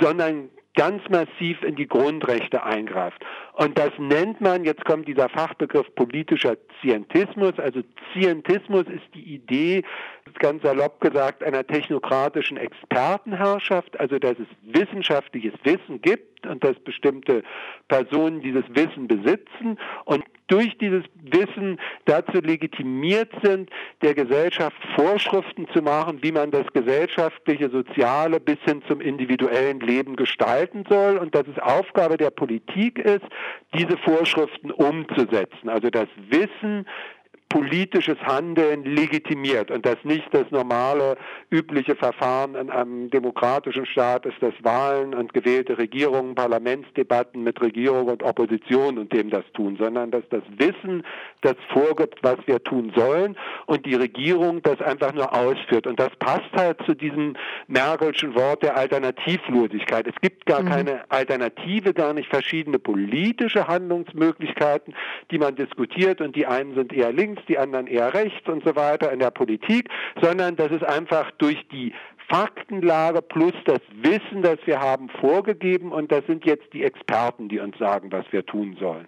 sondern 0.01 0.51
ganz 0.79 1.03
massiv 1.11 1.61
in 1.65 1.75
die 1.75 1.89
Grundrechte 1.89 2.63
eingreift. 2.63 3.21
Und 3.55 3.77
das 3.77 3.91
nennt 3.99 4.41
man, 4.41 4.63
jetzt 4.63 4.85
kommt 4.85 5.09
dieser 5.09 5.29
Fachbegriff 5.29 5.93
politischer 5.97 6.57
Zientismus. 6.81 7.59
Also 7.59 7.81
Zientismus 8.13 8.87
ist 8.87 9.13
die 9.13 9.35
Idee, 9.35 9.83
ganz 10.39 10.63
salopp 10.63 11.01
gesagt, 11.01 11.43
einer 11.43 11.67
technokratischen 11.67 12.59
Expertenherrschaft, 12.59 13.99
also 13.99 14.21
dass 14.21 14.37
es 14.39 14.47
wissenschaftliches 14.63 15.55
Wissen 15.65 16.01
gibt 16.01 16.47
und 16.47 16.63
dass 16.63 16.79
bestimmte 16.79 17.43
Personen 17.89 18.41
dieses 18.41 18.65
Wissen 18.69 19.09
besitzen 19.09 19.79
und 20.05 20.23
durch 20.49 20.77
dieses 20.79 21.05
Wissen 21.23 21.79
dazu 22.07 22.41
legitimiert 22.41 23.31
sind, 23.43 23.71
der 24.03 24.15
Gesellschaft 24.15 24.77
Vorschriften 24.97 25.69
zu 25.73 25.83
machen, 25.83 26.19
wie 26.23 26.33
man 26.33 26.51
das 26.51 26.67
gesellschaftliche, 26.73 27.71
soziale 27.71 28.41
bis 28.41 28.59
hin 28.65 28.83
zum 28.89 29.01
individuellen 29.01 29.81
Leben 29.81 30.17
gestalten 30.17 30.85
soll 30.89 31.19
und 31.19 31.35
dass 31.35 31.47
es 31.47 31.59
Aufgabe 31.59 32.17
der 32.17 32.31
Politik 32.31 32.99
ist, 32.99 33.25
diese 33.75 33.97
Vorschriften 33.99 34.71
umzusetzen. 34.71 35.69
Also 35.69 35.91
das 35.91 36.09
Wissen 36.31 36.87
politisches 37.49 38.19
Handeln 38.21 38.85
legitimiert 38.85 39.71
und 39.71 39.87
das 39.87 39.97
nicht 40.05 40.29
das 40.33 40.51
normale, 40.51 41.17
übliche 41.51 41.97
Verfahren 41.97 42.55
in 42.55 42.71
einem 42.71 43.11
demokratischen 43.11 43.87
Staat 43.87 44.27
ist, 44.27 44.37
dass 44.41 44.53
Wahlen 44.63 45.15
und 45.15 45.33
gewählte 45.33 45.79
Regierungen, 45.79 46.35
Parlamentsdebatten 46.35 47.43
mit 47.43 47.61
Regierung 47.61 48.09
und 48.09 48.23
Opposition 48.23 48.99
und 48.99 49.13
dem 49.13 49.31
das 49.31 49.45
tun, 49.55 49.77
sondern 49.81 50.11
dass 50.11 50.25
das 50.31 50.43
Wissen 50.59 51.05
das 51.41 51.55
vorgibt, 51.73 52.23
was 52.23 52.37
wir 52.47 52.63
tun 52.63 52.93
sollen 52.95 53.37
und 53.67 53.87
die 53.87 53.95
Regierung 53.95 54.63
das 54.63 54.81
einfach 54.81 55.15
nur 55.15 55.33
ausführt. 55.33 55.87
Und 55.87 55.99
das 55.99 56.11
passt 56.19 56.51
halt 56.55 56.79
zu 56.85 56.95
diesem 56.95 57.35
Merkelschen 57.67 58.35
Wort 58.35 58.63
der 58.63 58.77
Alternativlosigkeit. 58.77 60.07
Es 60.07 60.21
gibt 60.21 60.45
gar 60.47 60.63
mhm. 60.63 60.69
keine 60.69 61.11
Alternative, 61.11 61.95
gar 61.95 62.13
nicht 62.13 62.29
verschiedene 62.29 62.79
politische 62.79 63.67
Handlungsmöglichkeiten, 63.67 64.95
die 65.31 65.39
man 65.39 65.57
diskutiert 65.57 66.21
und 66.21 66.37
die 66.37 66.47
einen 66.47 66.75
sind 66.75 66.93
eher 66.93 67.13
links, 67.13 67.38
links, 67.39 67.47
die 67.47 67.59
anderen 67.59 67.87
eher 67.87 68.13
rechts 68.15 68.49
und 68.49 68.65
so 68.65 68.77
weiter 68.77 69.13
in 69.13 69.19
der 69.19 69.31
Politik, 69.31 69.89
sondern 70.21 70.57
das 70.57 70.71
ist 70.71 70.85
einfach 70.85 71.31
durch 71.39 71.59
die 71.71 71.93
Faktenlage 72.29 73.23
plus 73.23 73.55
das 73.65 73.81
Wissen, 74.03 74.43
das 74.43 74.59
wir 74.67 74.81
haben, 74.81 75.09
vorgegeben 75.21 75.93
und 75.93 76.13
das 76.13 76.27
sind 76.27 76.45
jetzt 76.45 76.73
die 76.73 76.85
Experten, 76.85 77.49
die 77.49 77.59
uns 77.59 77.77
sagen, 77.79 78.13
was 78.13 78.27
wir 78.31 78.45
tun 78.45 78.77
sollen. 78.79 79.07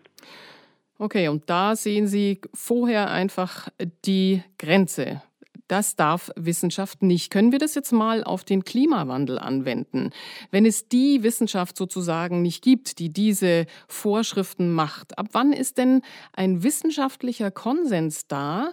Okay, 0.98 1.28
und 1.28 1.48
da 1.48 1.76
sehen 1.76 2.06
Sie 2.06 2.40
vorher 2.54 3.10
einfach 3.10 3.68
die 4.04 4.42
Grenze 4.58 5.22
das 5.70 5.94
darf 5.94 6.30
Wissenschaft 6.34 7.02
nicht. 7.02 7.30
Können 7.30 7.52
wir 7.52 7.60
das 7.60 7.76
jetzt 7.76 7.92
mal 7.92 8.24
auf 8.24 8.42
den 8.42 8.64
Klimawandel 8.64 9.38
anwenden? 9.38 10.10
Wenn 10.50 10.66
es 10.66 10.88
die 10.88 11.22
Wissenschaft 11.22 11.76
sozusagen 11.76 12.42
nicht 12.42 12.62
gibt, 12.62 12.98
die 12.98 13.12
diese 13.12 13.66
Vorschriften 13.86 14.72
macht, 14.72 15.16
ab 15.16 15.28
wann 15.32 15.52
ist 15.52 15.78
denn 15.78 16.02
ein 16.32 16.64
wissenschaftlicher 16.64 17.52
Konsens 17.52 18.26
da, 18.26 18.72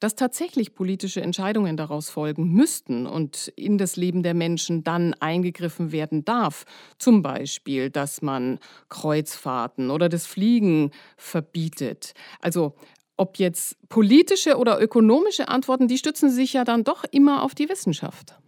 dass 0.00 0.14
tatsächlich 0.14 0.74
politische 0.74 1.20
Entscheidungen 1.20 1.76
daraus 1.76 2.08
folgen 2.08 2.52
müssten 2.52 3.06
und 3.06 3.48
in 3.56 3.76
das 3.76 3.96
Leben 3.96 4.22
der 4.22 4.34
Menschen 4.34 4.84
dann 4.84 5.12
eingegriffen 5.14 5.92
werden 5.92 6.24
darf? 6.24 6.64
Zum 6.98 7.20
Beispiel, 7.20 7.90
dass 7.90 8.22
man 8.22 8.58
Kreuzfahrten 8.88 9.90
oder 9.90 10.08
das 10.08 10.26
Fliegen 10.26 10.92
verbietet. 11.18 12.14
Also 12.40 12.74
ob 13.18 13.36
jetzt 13.36 13.76
politische 13.88 14.56
oder 14.56 14.80
ökonomische 14.80 15.48
Antworten, 15.48 15.88
die 15.88 15.98
stützen 15.98 16.30
sich 16.30 16.54
ja 16.54 16.64
dann 16.64 16.84
doch 16.84 17.04
immer 17.10 17.42
auf 17.42 17.54
die 17.54 17.68
Wissenschaft. 17.68 18.38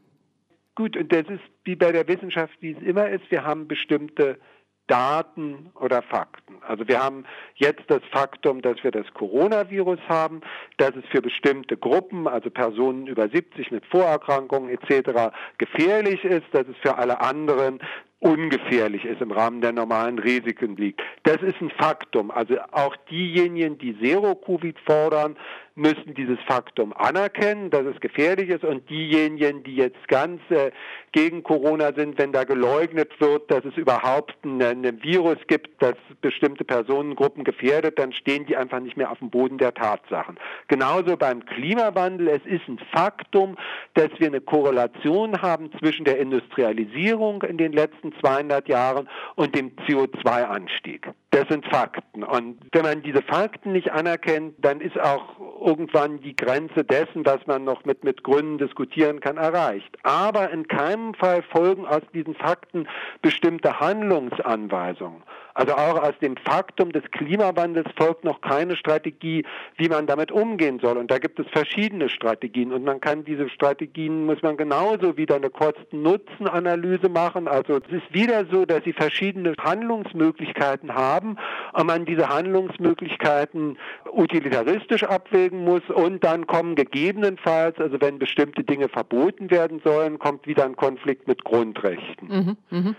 Gut, 0.74 0.96
und 0.96 1.12
das 1.12 1.28
ist 1.28 1.42
wie 1.64 1.76
bei 1.76 1.92
der 1.92 2.08
Wissenschaft, 2.08 2.54
wie 2.60 2.72
es 2.72 2.82
immer 2.82 3.10
ist. 3.10 3.30
Wir 3.30 3.44
haben 3.44 3.68
bestimmte 3.68 4.38
Daten 4.86 5.70
oder 5.78 6.02
Fakten. 6.02 6.56
Also 6.66 6.88
wir 6.88 7.00
haben 7.00 7.24
jetzt 7.54 7.82
das 7.86 8.00
Faktum, 8.10 8.60
dass 8.60 8.82
wir 8.82 8.90
das 8.90 9.06
Coronavirus 9.14 10.00
haben, 10.08 10.40
dass 10.78 10.96
es 10.96 11.04
für 11.12 11.22
bestimmte 11.22 11.76
Gruppen, 11.76 12.26
also 12.26 12.50
Personen 12.50 13.06
über 13.06 13.28
70 13.28 13.70
mit 13.70 13.86
Vorerkrankungen 13.86 14.68
etc. 14.68 15.32
gefährlich 15.58 16.24
ist, 16.24 16.46
dass 16.52 16.66
es 16.66 16.76
für 16.82 16.98
alle 16.98 17.20
anderen 17.20 17.80
ungefährlich 18.20 19.04
ist, 19.04 19.20
im 19.20 19.32
Rahmen 19.32 19.60
der 19.60 19.72
normalen 19.72 20.18
Risiken 20.18 20.76
liegt. 20.76 21.00
Das 21.24 21.42
ist 21.42 21.60
ein 21.60 21.70
Faktum. 21.70 22.30
Also 22.30 22.56
auch 22.70 22.94
diejenigen, 23.10 23.78
die 23.78 23.98
Zero-Covid 23.98 24.78
fordern, 24.86 25.36
müssen 25.80 26.14
dieses 26.14 26.38
Faktum 26.46 26.92
anerkennen, 26.92 27.70
dass 27.70 27.87
es 27.87 28.00
gefährlich 28.00 28.50
ist 28.50 28.64
und 28.64 28.88
diejenigen, 28.90 29.64
die 29.64 29.76
jetzt 29.76 30.06
ganz 30.08 30.40
äh, 30.50 30.70
gegen 31.12 31.42
Corona 31.42 31.92
sind, 31.94 32.18
wenn 32.18 32.32
da 32.32 32.44
geleugnet 32.44 33.18
wird, 33.18 33.50
dass 33.50 33.64
es 33.64 33.76
überhaupt 33.76 34.37
ein 34.44 35.02
Virus 35.02 35.38
gibt, 35.49 35.82
das 35.82 35.96
bestimmte 36.20 36.64
Personengruppen 36.64 37.44
gefährdet, 37.44 37.99
dann 37.99 38.12
stehen 38.12 38.46
die 38.46 38.56
einfach 38.56 38.80
nicht 38.80 38.96
mehr 38.96 39.10
auf 39.10 39.18
dem 39.18 39.30
Boden 39.30 39.58
der 39.58 39.75
Tatsachen. 39.75 40.38
Genauso 40.68 41.16
beim 41.16 41.44
Klimawandel. 41.46 42.28
Es 42.28 42.44
ist 42.44 42.68
ein 42.68 42.78
Faktum, 42.92 43.56
dass 43.94 44.10
wir 44.18 44.26
eine 44.26 44.40
Korrelation 44.40 45.40
haben 45.40 45.70
zwischen 45.78 46.04
der 46.04 46.18
Industrialisierung 46.18 47.42
in 47.42 47.56
den 47.56 47.72
letzten 47.72 48.12
200 48.20 48.68
Jahren 48.68 49.08
und 49.34 49.56
dem 49.56 49.75
CO2-Anstieg. 49.87 51.08
Das 51.30 51.46
sind 51.49 51.64
Fakten. 51.66 52.22
Und 52.25 52.58
wenn 52.72 52.82
man 52.82 53.02
diese 53.02 53.22
Fakten 53.22 53.72
nicht 53.72 53.92
anerkennt, 53.92 54.54
dann 54.58 54.80
ist 54.80 54.99
auch 54.99 55.40
irgendwann 55.60 56.20
die 56.20 56.34
Grenze 56.34 56.84
dessen, 56.84 57.24
was 57.24 57.46
man 57.46 57.64
noch 57.64 57.84
mit, 57.84 58.04
mit 58.04 58.24
Gründen 58.24 58.58
diskutieren 58.58 59.20
kann, 59.20 59.36
erreicht. 59.36 59.96
Aber 60.02 60.50
in 60.50 60.66
keinem 60.68 61.14
Fall 61.14 61.42
folgen 61.42 61.86
aus 61.86 62.02
diesen 62.14 62.34
Fakten 62.34 62.88
bestimmte 63.22 63.78
Handlungsanweisungen. 63.80 65.22
Also 65.54 65.74
auch 65.74 66.02
aus 66.02 66.14
dem 66.22 66.36
Faktum 66.36 66.92
des 66.92 67.02
Klimawandels 67.10 67.90
folgt 67.96 68.24
noch 68.24 68.40
keine 68.40 68.76
Strategie, 68.76 69.44
wie 69.76 69.88
man 69.88 70.06
damit 70.06 70.32
umgehen 70.32 70.78
soll. 70.80 70.96
Und 70.96 71.10
da 71.10 71.18
gibt 71.18 71.38
es 71.38 71.46
verschiedene 71.48 72.08
Strategien. 72.08 72.72
Und 72.72 72.84
man 72.84 73.00
kann 73.00 73.24
diese 73.24 73.48
Strategien, 73.48 74.26
muss 74.26 74.40
man 74.42 74.56
genauso 74.56 75.16
wieder 75.16 75.36
eine 75.36 75.50
Kosten-Nutzen-Analyse 75.50 77.08
machen. 77.08 77.48
Also 77.48 77.76
es 77.76 77.92
ist 77.92 78.14
wieder 78.14 78.46
so, 78.46 78.64
dass 78.64 78.84
sie 78.84 78.92
verschiedene 78.92 79.54
Handlungsmöglichkeiten 79.60 80.94
haben 80.94 81.36
und 81.72 81.86
man 81.86 82.04
diese 82.04 82.28
Handlungsmöglichkeiten 82.28 83.76
utilitaristisch 84.12 85.02
abwägen 85.50 85.64
muss. 85.64 85.83
Und 85.90 86.25
dann 86.25 86.47
kommen 86.47 86.75
gegebenenfalls, 86.75 87.78
also 87.78 88.00
wenn 88.00 88.19
bestimmte 88.19 88.64
Dinge 88.64 88.88
verboten 88.88 89.50
werden 89.50 89.80
sollen, 89.85 90.19
kommt 90.19 90.47
wieder 90.47 90.64
ein 90.64 90.76
Konflikt 90.76 91.28
mit 91.28 91.45
Grundrechten. 91.45 92.28
Mhm, 92.28 92.57
mh. 92.71 92.95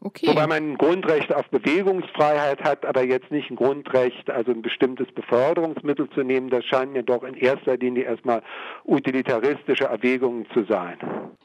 Okay. 0.00 0.26
Wobei 0.28 0.46
man 0.46 0.72
ein 0.72 0.78
Grundrecht 0.78 1.34
auf 1.34 1.48
Bewegungsfreiheit 1.48 2.62
hat, 2.62 2.84
aber 2.84 3.04
jetzt 3.04 3.30
nicht 3.30 3.50
ein 3.50 3.56
Grundrecht, 3.56 4.30
also 4.30 4.52
ein 4.52 4.62
bestimmtes 4.62 5.10
Beförderungsmittel 5.12 6.08
zu 6.10 6.22
nehmen, 6.22 6.50
das 6.50 6.64
scheinen 6.64 6.92
mir 6.92 7.02
doch 7.02 7.22
in 7.22 7.34
erster 7.34 7.76
Linie 7.76 8.04
erstmal 8.04 8.42
utilitaristische 8.84 9.84
Erwägungen 9.84 10.46
zu 10.52 10.64
sein. 10.64 10.98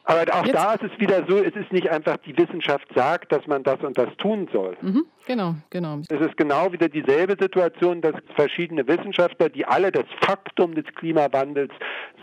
Aber 0.04 0.22
auch 0.34 0.46
jetzt. 0.46 0.56
da 0.56 0.74
ist 0.74 0.84
es 0.84 1.00
wieder 1.00 1.24
so, 1.28 1.38
es 1.38 1.56
ist 1.56 1.72
nicht 1.72 1.90
einfach 1.90 2.18
die 2.18 2.38
Wissenschaft 2.38 2.88
sagt, 2.96 3.32
dass 3.32 3.46
man 3.48 3.64
das 3.64 3.80
und 3.82 3.98
das 3.98 4.10
tun 4.18 4.50
soll. 4.52 4.76
Mhm, 4.82 5.06
genau, 5.28 5.56
genau. 5.70 6.00
Es 6.10 6.20
ist 6.20 6.36
genau 6.36 6.72
wieder 6.72 6.90
dieselbe 6.90 7.36
Situation, 7.40 8.02
dass 8.02 8.16
verschiedene 8.36 8.88
Wissenschaftler, 8.88 9.50
die 9.50 9.66
alle 9.66 9.92
das 9.92 10.06
Faktum 10.22 10.74
des 10.74 10.86
Klimawandels 10.96 11.72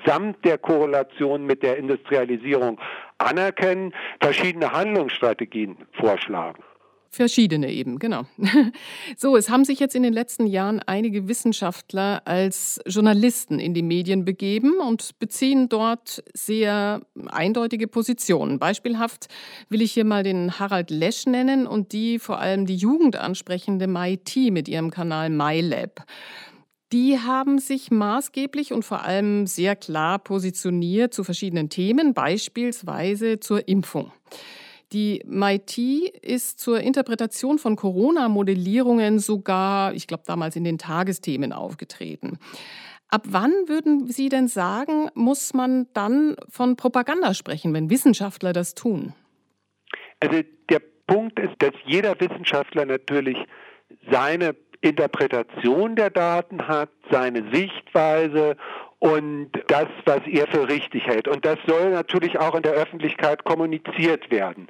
samt 0.05 0.45
der 0.45 0.59
Korrelation 0.59 1.47
mit 1.47 1.63
der 1.63 1.77
Industrialisierung 1.77 2.79
anerkennen, 3.19 3.93
verschiedene 4.21 4.73
Handlungsstrategien 4.73 5.77
vorschlagen. 5.93 6.63
Verschiedene 7.17 7.73
eben, 7.73 7.99
genau. 7.99 8.27
So, 9.17 9.37
es 9.37 9.49
haben 9.49 9.65
sich 9.65 9.81
jetzt 9.81 9.95
in 9.95 10.03
den 10.03 10.13
letzten 10.13 10.47
Jahren 10.47 10.81
einige 10.85 11.29
Wissenschaftler 11.29 12.21
als 12.27 12.79
Journalisten 12.87 13.59
in 13.59 13.73
die 13.73 13.83
Medien 13.83 14.27
begeben 14.27 14.75
und 14.79 15.19
beziehen 15.19 15.71
dort 15.71 16.23
sehr 16.35 17.01
eindeutige 17.29 17.89
Positionen. 17.89 18.59
Beispielhaft 18.59 19.29
will 19.71 19.81
ich 19.81 19.93
hier 19.93 20.05
mal 20.05 20.25
den 20.25 20.59
Harald 20.59 20.91
Lesch 20.91 21.25
nennen 21.25 21.67
und 21.67 21.93
die 21.93 22.19
vor 22.19 22.39
allem 22.39 22.67
die 22.67 22.77
Jugend 22.77 23.17
ansprechende 23.17 23.87
MIT 23.87 24.51
mit 24.51 24.69
ihrem 24.69 24.91
Kanal 24.91 25.31
MyLab. 25.31 26.05
Die 26.93 27.19
haben 27.19 27.59
sich 27.59 27.91
maßgeblich 27.91 28.73
und 28.73 28.85
vor 28.85 29.03
allem 29.03 29.47
sehr 29.47 29.75
klar 29.75 30.19
positioniert 30.21 31.13
zu 31.13 31.25
verschiedenen 31.25 31.69
Themen, 31.69 32.15
beispielsweise 32.15 33.41
zur 33.41 33.67
Impfung. 33.67 34.13
Die 34.93 35.21
MIT 35.27 35.79
ist 36.23 36.61
zur 36.61 36.81
Interpretation 36.81 37.59
von 37.59 37.75
Corona-Modellierungen 37.75 39.19
sogar, 39.19 39.93
ich 39.95 40.07
glaube, 40.07 40.23
damals 40.27 40.55
in 40.55 40.63
den 40.63 40.79
Tagesthemen 40.79 41.53
aufgetreten. 41.53 42.39
Ab 43.09 43.23
wann 43.29 43.53
würden 43.67 44.07
Sie 44.07 44.29
denn 44.29 44.47
sagen, 44.47 45.09
muss 45.15 45.55
man 45.55 45.89
dann 45.93 46.37
von 46.49 46.77
Propaganda 46.77 47.35
sprechen, 47.35 47.75
wenn 47.75 47.91
Wissenschaftler 47.91 48.53
das 48.53 48.75
tun? 48.75 49.13
Also 50.21 50.43
der 50.71 50.81
Punkt 51.07 51.39
ist, 51.41 51.55
dass 51.59 51.73
jeder 51.85 52.19
Wissenschaftler 52.21 52.85
natürlich 52.85 53.37
seine 54.11 54.55
Interpretation 54.81 55.97
der 55.97 56.11
Daten 56.11 56.67
hat, 56.69 56.91
seine 57.11 57.45
Sichtweise 57.53 58.57
und 58.99 59.51
das, 59.69 59.87
was 60.05 60.21
er 60.27 60.47
für 60.47 60.69
richtig 60.69 61.07
hält. 61.07 61.29
Und 61.29 61.45
das 61.45 61.59
soll 61.67 61.91
natürlich 61.91 62.39
auch 62.39 62.55
in 62.55 62.63
der 62.63 62.73
Öffentlichkeit 62.73 63.45
kommuniziert 63.45 64.31
werden. 64.31 64.69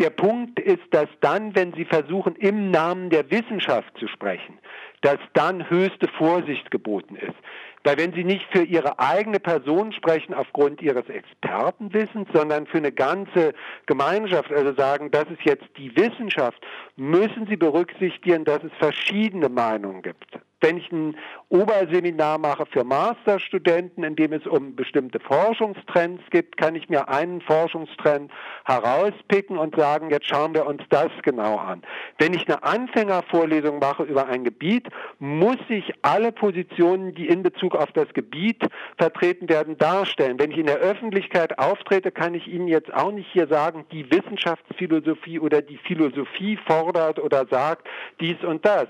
Der 0.00 0.10
Punkt 0.10 0.58
ist, 0.58 0.84
dass 0.92 1.08
dann, 1.20 1.54
wenn 1.54 1.74
Sie 1.74 1.84
versuchen, 1.84 2.34
im 2.36 2.70
Namen 2.70 3.10
der 3.10 3.30
Wissenschaft 3.30 3.92
zu 3.98 4.08
sprechen, 4.08 4.58
dass 5.02 5.18
dann 5.34 5.68
höchste 5.68 6.08
Vorsicht 6.08 6.70
geboten 6.70 7.16
ist. 7.16 7.36
Weil 7.82 7.96
wenn 7.96 8.12
Sie 8.12 8.24
nicht 8.24 8.44
für 8.52 8.62
Ihre 8.62 8.98
eigene 8.98 9.40
Person 9.40 9.92
sprechen 9.92 10.34
aufgrund 10.34 10.82
Ihres 10.82 11.08
Expertenwissens, 11.08 12.28
sondern 12.32 12.66
für 12.66 12.78
eine 12.78 12.92
ganze 12.92 13.54
Gemeinschaft, 13.86 14.52
also 14.52 14.74
sagen, 14.74 15.10
das 15.10 15.24
ist 15.30 15.42
jetzt 15.44 15.66
die 15.78 15.94
Wissenschaft, 15.96 16.60
müssen 16.96 17.46
Sie 17.48 17.56
berücksichtigen, 17.56 18.44
dass 18.44 18.62
es 18.62 18.72
verschiedene 18.78 19.48
Meinungen 19.48 20.02
gibt 20.02 20.38
wenn 20.60 20.76
ich 20.76 20.90
ein 20.92 21.16
Oberseminar 21.48 22.38
mache 22.38 22.66
für 22.66 22.84
Masterstudenten, 22.84 24.04
in 24.04 24.16
dem 24.16 24.32
es 24.32 24.46
um 24.46 24.76
bestimmte 24.76 25.18
Forschungstrends 25.20 26.22
geht, 26.30 26.56
kann 26.56 26.74
ich 26.74 26.88
mir 26.88 27.08
einen 27.08 27.40
Forschungstrend 27.40 28.30
herauspicken 28.64 29.58
und 29.58 29.76
sagen, 29.76 30.10
jetzt 30.10 30.28
schauen 30.28 30.54
wir 30.54 30.66
uns 30.66 30.82
das 30.90 31.10
genau 31.22 31.56
an. 31.56 31.82
Wenn 32.18 32.34
ich 32.34 32.46
eine 32.48 32.62
Anfängervorlesung 32.62 33.78
mache 33.78 34.04
über 34.04 34.26
ein 34.26 34.44
Gebiet, 34.44 34.88
muss 35.18 35.58
ich 35.68 35.92
alle 36.02 36.32
Positionen, 36.32 37.14
die 37.14 37.28
in 37.28 37.42
Bezug 37.42 37.74
auf 37.74 37.92
das 37.92 38.08
Gebiet 38.12 38.62
vertreten 38.98 39.48
werden, 39.48 39.78
darstellen. 39.78 40.38
Wenn 40.38 40.50
ich 40.50 40.58
in 40.58 40.66
der 40.66 40.78
Öffentlichkeit 40.78 41.58
auftrete, 41.58 42.12
kann 42.12 42.34
ich 42.34 42.46
Ihnen 42.46 42.68
jetzt 42.68 42.92
auch 42.92 43.12
nicht 43.12 43.30
hier 43.32 43.48
sagen, 43.48 43.86
die 43.92 44.10
Wissenschaftsphilosophie 44.10 45.40
oder 45.40 45.62
die 45.62 45.78
Philosophie 45.78 46.58
fordert 46.66 47.18
oder 47.18 47.46
sagt 47.46 47.88
dies 48.20 48.42
und 48.44 48.64
das. 48.64 48.88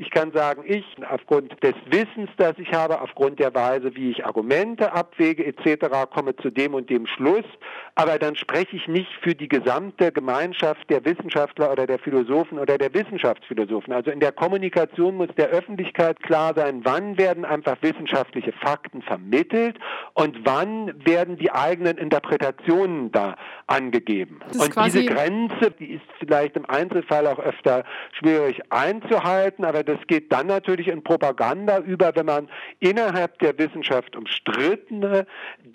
Ich 0.00 0.10
kann 0.10 0.32
sagen, 0.32 0.62
ich 0.66 0.84
aufgrund 1.10 1.62
des 1.62 1.74
Wissens, 1.84 2.30
das 2.38 2.54
ich 2.56 2.72
habe, 2.72 3.02
aufgrund 3.02 3.38
der 3.38 3.54
Weise, 3.54 3.94
wie 3.94 4.10
ich 4.10 4.24
Argumente 4.24 4.94
abwäge 4.94 5.44
etc., 5.44 5.88
komme 6.10 6.34
zu 6.36 6.48
dem 6.48 6.72
und 6.72 6.88
dem 6.88 7.06
Schluss. 7.06 7.44
Aber 7.96 8.18
dann 8.18 8.34
spreche 8.34 8.76
ich 8.76 8.88
nicht 8.88 9.10
für 9.20 9.34
die 9.34 9.48
gesamte 9.48 10.10
Gemeinschaft 10.10 10.88
der 10.88 11.04
Wissenschaftler 11.04 11.70
oder 11.70 11.86
der 11.86 11.98
Philosophen 11.98 12.58
oder 12.58 12.78
der 12.78 12.94
Wissenschaftsphilosophen. 12.94 13.92
Also 13.92 14.10
in 14.10 14.20
der 14.20 14.32
Kommunikation 14.32 15.18
muss 15.18 15.28
der 15.36 15.48
Öffentlichkeit 15.48 16.18
klar 16.22 16.54
sein, 16.56 16.80
wann 16.82 17.18
werden 17.18 17.44
einfach 17.44 17.76
wissenschaftliche 17.82 18.52
Fakten 18.52 19.02
vermittelt 19.02 19.76
und 20.14 20.46
wann 20.46 20.94
werden 21.04 21.36
die 21.36 21.52
eigenen 21.52 21.98
Interpretationen 21.98 23.12
da 23.12 23.36
angegeben. 23.66 24.40
Und 24.58 24.74
diese 24.86 25.04
Grenze, 25.04 25.72
die 25.78 25.92
ist 25.92 26.06
vielleicht 26.18 26.56
im 26.56 26.64
Einzelfall 26.70 27.26
auch 27.26 27.38
öfter 27.38 27.84
schwierig 28.18 28.62
einzuhalten, 28.70 29.66
aber 29.66 29.89
das 29.90 30.06
geht 30.06 30.32
dann 30.32 30.46
natürlich 30.46 30.88
in 30.88 31.02
Propaganda 31.02 31.78
über, 31.78 32.14
wenn 32.14 32.26
man 32.26 32.48
innerhalb 32.78 33.38
der 33.40 33.58
Wissenschaft 33.58 34.16
umstrittene 34.16 35.26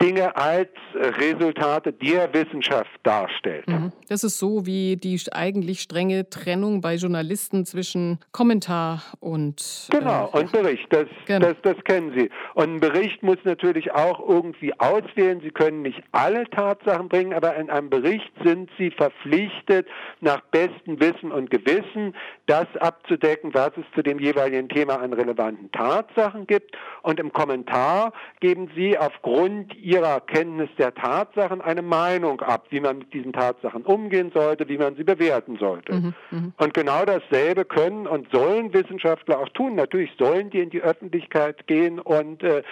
Dinge 0.02 0.36
als 0.36 0.70
Resultate 0.96 1.92
der 1.94 2.34
Wissenschaft 2.34 2.92
darstellt. 3.04 3.68
Mhm. 3.68 3.92
Das 4.08 4.24
ist 4.24 4.40
so 4.40 4.66
wie 4.66 4.96
die 4.96 5.20
eigentlich 5.32 5.82
strenge 5.82 6.30
Trennung 6.30 6.82
bei 6.82 6.96
Journalisten 6.96 7.66
zwischen 7.66 8.20
Kommentar 8.32 9.02
und 9.20 9.88
genau 9.92 10.30
äh, 10.34 10.40
und 10.40 10.52
Bericht. 10.52 10.86
Das, 10.92 11.08
genau. 11.26 11.48
das, 11.48 11.56
das 11.64 11.84
kennen 11.84 12.14
Sie. 12.16 12.30
Und 12.54 12.76
ein 12.76 12.80
Bericht 12.80 13.24
muss 13.24 13.38
natürlich 13.44 13.92
auch 13.92 14.26
irgendwie 14.28 14.78
auswählen. 14.80 15.42
Sie 15.42 15.52
können 15.52 15.82
nicht 15.82 16.02
alle 16.12 16.50
Tatsachen 16.50 17.10
bringen, 17.10 17.34
aber 17.34 17.56
in 17.56 17.70
einem 17.70 17.90
Bericht 17.90 18.32
sind 18.44 18.70
Sie 18.78 18.92
verpflichtet, 18.92 19.88
nach 20.22 20.42
bestem 20.52 21.00
Wissen 21.00 21.32
und 21.32 21.50
Gewissen 21.50 22.16
das 22.46 22.68
abzudecken, 22.80 23.54
was 23.54 23.72
es 23.78 23.86
zu 23.96 24.04
dem 24.06 24.20
jeweiligen 24.20 24.70
Thema 24.70 25.00
an 25.00 25.14
relevanten 25.14 25.72
Tatsachen 25.72 26.48
gibt. 26.48 26.76
Und 27.02 27.20
im 27.20 27.34
Kommentar 27.34 28.14
geben 28.40 28.70
Sie 28.76 28.98
aufgrund 28.98 29.76
Ihrer 29.76 30.22
Kenntnis 30.22 30.70
der 30.78 30.94
Tatsachen 30.94 31.62
eine 31.62 31.82
Meinung 31.82 32.42
ab, 32.42 32.68
wie 32.70 32.80
man 32.80 33.00
mit 33.00 33.14
diesen 33.14 33.34
Tatsachen 33.34 33.84
umgehen 33.84 34.32
sollte, 34.34 34.68
wie 34.70 34.78
man 34.78 34.96
sie 34.96 35.04
bewerten 35.04 35.58
sollte. 35.58 35.94
Mhm, 35.94 36.14
mh. 36.32 36.52
Und 36.58 36.74
genau 36.74 37.06
dasselbe 37.06 37.66
können 37.66 38.08
und 38.08 38.32
sollen 38.32 38.74
Wissenschaftler 38.74 39.40
auch 39.40 39.50
tun. 39.50 39.76
Natürlich 39.76 40.12
sollen 40.18 40.50
die 40.50 40.60
in 40.60 40.70
die 40.70 40.82
Öffentlichkeit 40.82 41.68
gehen 41.68 42.00
und, 42.00 42.44
äh, 42.44 42.64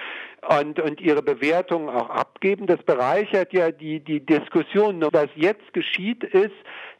und, 0.59 0.79
und 0.79 1.01
ihre 1.01 1.21
Bewertungen 1.21 1.89
auch 1.89 2.09
abgeben. 2.09 2.67
Das 2.67 2.81
bereichert 2.83 3.53
ja 3.53 3.71
die, 3.71 3.99
die 3.99 4.25
Diskussion. 4.25 4.99
Nur 4.99 5.09
was 5.13 5.29
jetzt 5.35 5.73
geschieht, 5.73 6.23
ist, 6.23 6.53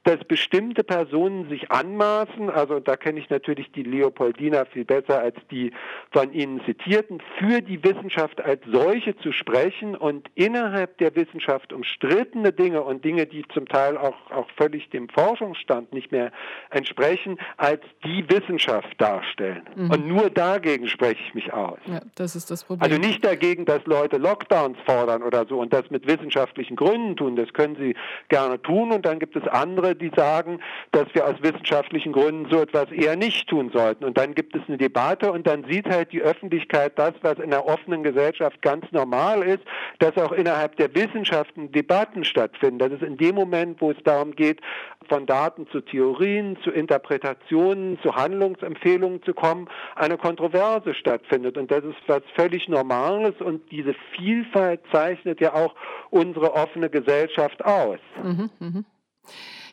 dass 0.04 0.24
bestimmte 0.26 0.84
Personen 0.84 1.50
sich 1.50 1.72
anmaßen, 1.72 2.50
also 2.50 2.80
da 2.80 2.98
kenne 2.98 3.20
ich 3.20 3.30
natürlich 3.30 3.72
die 3.72 3.84
Leopoldina 3.84 4.66
viel 4.66 4.84
besser 4.84 5.20
als 5.20 5.36
die 5.50 5.72
von 6.12 6.34
Ihnen 6.34 6.62
zitierten, 6.66 7.22
für 7.40 7.62
die 7.62 7.84
Wissenschaft 7.84 8.42
als 8.42 8.62
solche 8.72 9.16
zu 9.18 9.32
sprechen 9.32 9.96
und 9.96 10.28
innerhalb 10.36 10.98
der 10.98 11.16
Wissenschaft 11.16 11.72
umstrittene 11.72 12.52
Dinge 12.52 12.82
und 12.82 13.06
Dinge, 13.06 13.26
die 13.26 13.46
zum 13.54 13.68
Teil 13.68 13.98
auch, 13.98 14.30
auch 14.32 14.48
völlig 14.58 14.90
dem 14.90 15.08
Forschungsstand 15.10 15.94
nicht 15.94 16.12
mehr 16.12 16.32
entsprechen, 16.70 17.38
als 17.58 17.82
die 18.04 18.30
Wissenschaft 18.30 19.00
darstellen. 19.00 19.62
Mhm. 19.76 19.92
Und 19.92 20.08
nur 20.08 20.30
dagegen 20.30 20.88
spreche 20.88 21.22
ich 21.26 21.34
mich 21.34 21.54
aus. 21.54 21.80
Ja, 21.86 22.02
das 22.16 22.36
ist 22.36 22.52
das 22.52 22.66
Problem. 22.66 22.84
Also 22.84 23.02
nicht 23.02 23.24
dagegen, 23.24 23.66
dass 23.66 23.86
Leute 23.86 24.18
Lockdowns 24.18 24.78
fordern 24.86 25.24
oder 25.24 25.46
so 25.48 25.60
und 25.60 25.72
das 25.72 25.90
mit 25.92 26.08
wissenschaftlichen 26.08 26.76
Gründen 26.76 27.16
tun. 27.16 27.36
Das 27.36 27.54
können 27.54 27.76
sie 27.78 27.96
gerne 28.28 28.62
tun 28.62 28.92
und 28.92 29.06
dann 29.06 29.20
gibt 29.20 29.36
es 29.36 29.48
andere, 29.48 29.93
die 29.96 30.12
sagen, 30.16 30.60
dass 30.92 31.06
wir 31.14 31.26
aus 31.26 31.36
wissenschaftlichen 31.42 32.14
Gründen 32.14 32.50
so 32.50 32.62
etwas 32.62 32.92
eher 32.92 33.16
nicht 33.16 33.48
tun 33.48 33.72
sollten. 33.74 34.06
Und 34.06 34.18
dann 34.18 34.36
gibt 34.36 34.56
es 34.56 34.62
eine 34.68 34.78
Debatte 34.78 35.32
und 35.32 35.48
dann 35.48 35.66
sieht 35.66 35.90
halt 35.90 36.12
die 36.12 36.22
Öffentlichkeit 36.22 36.98
das, 36.98 37.14
was 37.22 37.38
in 37.38 37.54
einer 37.54 37.66
offenen 37.66 38.04
Gesellschaft 38.04 38.62
ganz 38.62 38.86
normal 38.92 39.44
ist, 39.44 39.64
dass 40.00 40.18
auch 40.18 40.32
innerhalb 40.32 40.76
der 40.78 40.94
Wissenschaften 40.96 41.72
Debatten 41.72 42.24
stattfinden. 42.24 42.80
Das 42.80 42.92
ist 42.92 43.04
in 43.04 43.18
dem 43.18 43.36
Moment, 43.36 43.82
wo 43.82 43.92
es 43.92 43.98
darum 44.04 44.36
geht, 44.36 44.62
von 45.10 45.26
Daten 45.26 45.68
zu 45.68 45.82
Theorien, 45.82 46.58
zu 46.64 46.72
Interpretationen, 46.72 48.00
zu 48.02 48.16
Handlungsempfehlungen 48.16 49.22
zu 49.24 49.34
kommen, 49.34 49.68
eine 49.96 50.18
Kontroverse 50.18 50.94
stattfindet. 50.94 51.58
Und 51.58 51.72
das 51.72 51.84
ist 51.84 51.98
was 52.08 52.22
völlig 52.36 52.68
Normales 52.68 53.36
und 53.40 53.70
diese 53.72 53.94
Vielfalt 54.16 54.82
zeichnet 54.92 55.42
ja 55.42 55.54
auch 55.54 55.76
unsere 56.10 56.54
offene 56.54 56.90
Gesellschaft 56.90 57.64
aus. 57.66 58.00
Mhm, 58.22 58.50
mh. 58.60 58.84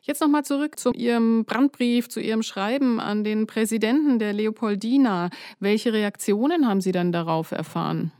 Jetzt 0.02 0.20
nochmal 0.20 0.44
zurück 0.44 0.78
zu 0.78 0.92
Ihrem 0.92 1.44
Brandbrief, 1.44 2.08
zu 2.08 2.20
Ihrem 2.20 2.42
Schreiben 2.42 3.00
an 3.00 3.22
den 3.22 3.46
Präsidenten 3.46 4.18
der 4.18 4.32
Leopoldina. 4.32 5.30
Welche 5.60 5.92
Reaktionen 5.92 6.66
haben 6.66 6.80
Sie 6.80 6.92
dann 6.92 7.12
darauf 7.12 7.52
erfahren? 7.52 8.12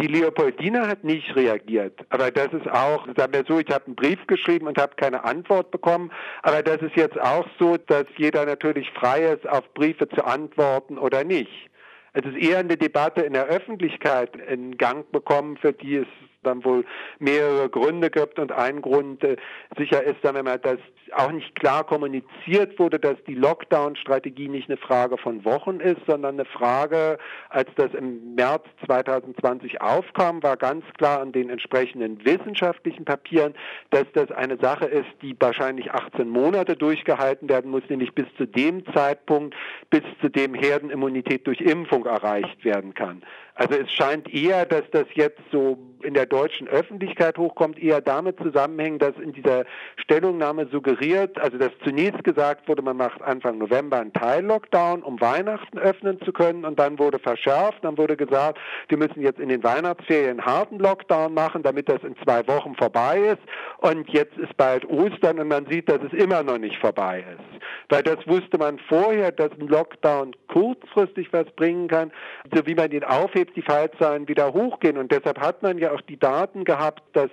Die 0.00 0.06
Leopoldina 0.06 0.86
hat 0.86 1.04
nicht 1.04 1.36
reagiert. 1.36 2.00
Aber 2.08 2.30
das 2.30 2.48
ist 2.52 2.68
auch, 2.68 3.06
sagen 3.16 3.32
wir 3.32 3.44
so, 3.46 3.58
ich 3.58 3.68
habe 3.68 3.86
einen 3.86 3.96
Brief 3.96 4.18
geschrieben 4.26 4.66
und 4.66 4.78
habe 4.78 4.96
keine 4.96 5.24
Antwort 5.24 5.70
bekommen. 5.70 6.10
Aber 6.42 6.62
das 6.62 6.80
ist 6.82 6.96
jetzt 6.96 7.20
auch 7.20 7.46
so, 7.58 7.76
dass 7.76 8.06
jeder 8.16 8.46
natürlich 8.46 8.90
frei 8.92 9.24
ist, 9.24 9.46
auf 9.48 9.62
Briefe 9.74 10.08
zu 10.08 10.24
antworten 10.24 10.98
oder 10.98 11.22
nicht. 11.22 11.70
Es 12.14 12.24
ist 12.24 12.36
eher 12.36 12.58
eine 12.58 12.76
Debatte 12.76 13.20
in 13.20 13.34
der 13.34 13.46
Öffentlichkeit 13.46 14.34
in 14.36 14.78
Gang 14.78 15.10
bekommen, 15.12 15.58
für 15.58 15.72
die 15.72 15.96
es 15.96 16.08
dann 16.42 16.64
wohl 16.64 16.84
mehrere 17.18 17.68
Gründe 17.68 18.10
gibt 18.10 18.38
und 18.38 18.52
ein 18.52 18.80
Grund 18.82 19.24
äh, 19.24 19.36
sicher 19.76 20.02
ist 20.02 20.18
dann, 20.22 20.34
wenn 20.34 20.44
man 20.44 20.60
das 20.60 20.78
auch 21.12 21.32
nicht 21.32 21.54
klar 21.54 21.84
kommuniziert 21.84 22.78
wurde, 22.78 22.98
dass 22.98 23.16
die 23.26 23.34
Lockdown-Strategie 23.34 24.48
nicht 24.48 24.68
eine 24.68 24.76
Frage 24.76 25.18
von 25.18 25.44
Wochen 25.44 25.80
ist, 25.80 26.00
sondern 26.06 26.34
eine 26.34 26.44
Frage, 26.44 27.18
als 27.48 27.68
das 27.76 27.92
im 27.94 28.34
März 28.34 28.64
2020 28.86 29.80
aufkam, 29.80 30.42
war 30.42 30.56
ganz 30.56 30.84
klar 30.96 31.20
an 31.20 31.32
den 31.32 31.50
entsprechenden 31.50 32.24
wissenschaftlichen 32.24 33.04
Papieren, 33.04 33.54
dass 33.90 34.04
das 34.12 34.30
eine 34.30 34.58
Sache 34.58 34.86
ist, 34.86 35.08
die 35.22 35.36
wahrscheinlich 35.40 35.90
18 35.90 36.28
Monate 36.28 36.76
durchgehalten 36.76 37.48
werden 37.48 37.70
muss, 37.70 37.82
nämlich 37.88 38.14
bis 38.14 38.26
zu 38.36 38.46
dem 38.46 38.84
Zeitpunkt, 38.94 39.54
bis 39.90 40.02
zu 40.20 40.28
dem 40.28 40.54
Herdenimmunität 40.54 41.46
durch 41.46 41.60
Impfung 41.60 42.06
erreicht 42.06 42.64
werden 42.64 42.94
kann. 42.94 43.22
Also 43.54 43.74
es 43.74 43.90
scheint 43.92 44.32
eher, 44.32 44.66
dass 44.66 44.84
das 44.92 45.06
jetzt 45.14 45.40
so 45.50 45.78
in 46.02 46.14
der 46.14 46.26
deutschen 46.26 46.68
Öffentlichkeit 46.68 47.38
hochkommt, 47.38 47.78
eher 47.78 48.00
damit 48.00 48.38
zusammenhängen, 48.38 48.98
dass 48.98 49.16
in 49.16 49.32
dieser 49.32 49.64
Stellungnahme 49.96 50.66
suggeriert, 50.70 51.38
also 51.38 51.58
dass 51.58 51.70
zunächst 51.84 52.24
gesagt 52.24 52.68
wurde, 52.68 52.82
man 52.82 52.96
macht 52.96 53.20
Anfang 53.22 53.58
November 53.58 53.98
einen 53.98 54.12
Teil-Lockdown, 54.12 55.02
um 55.02 55.20
Weihnachten 55.20 55.78
öffnen 55.78 56.20
zu 56.22 56.32
können 56.32 56.64
und 56.64 56.78
dann 56.78 56.98
wurde 56.98 57.18
verschärft, 57.18 57.82
dann 57.82 57.98
wurde 57.98 58.16
gesagt, 58.16 58.58
wir 58.88 58.98
müssen 58.98 59.22
jetzt 59.22 59.40
in 59.40 59.48
den 59.48 59.62
Weihnachtsferien 59.62 60.40
einen 60.40 60.46
harten 60.46 60.78
Lockdown 60.78 61.34
machen, 61.34 61.62
damit 61.62 61.88
das 61.88 62.02
in 62.02 62.16
zwei 62.24 62.46
Wochen 62.48 62.74
vorbei 62.74 63.20
ist 63.20 63.42
und 63.78 64.08
jetzt 64.10 64.36
ist 64.38 64.56
bald 64.56 64.84
Ostern 64.88 65.38
und 65.38 65.48
man 65.48 65.66
sieht, 65.66 65.88
dass 65.88 66.00
es 66.02 66.12
immer 66.12 66.42
noch 66.42 66.58
nicht 66.58 66.78
vorbei 66.78 67.24
ist. 67.32 67.62
Weil 67.88 68.02
das 68.02 68.26
wusste 68.26 68.58
man 68.58 68.78
vorher, 68.88 69.32
dass 69.32 69.50
ein 69.52 69.68
Lockdown 69.68 70.32
kurzfristig 70.48 71.32
was 71.32 71.46
bringen 71.52 71.88
kann, 71.88 72.10
so 72.52 72.66
wie 72.66 72.74
man 72.74 72.90
ihn 72.90 73.04
aufhebt, 73.04 73.56
die 73.56 73.62
Fallzahlen 73.62 74.28
wieder 74.28 74.52
hochgehen. 74.52 74.98
Und 74.98 75.12
deshalb 75.12 75.40
hat 75.40 75.62
man 75.62 75.78
ja 75.78 75.92
auch 75.92 76.00
die 76.00 76.18
Daten 76.18 76.64
gehabt, 76.64 77.02
dass 77.12 77.30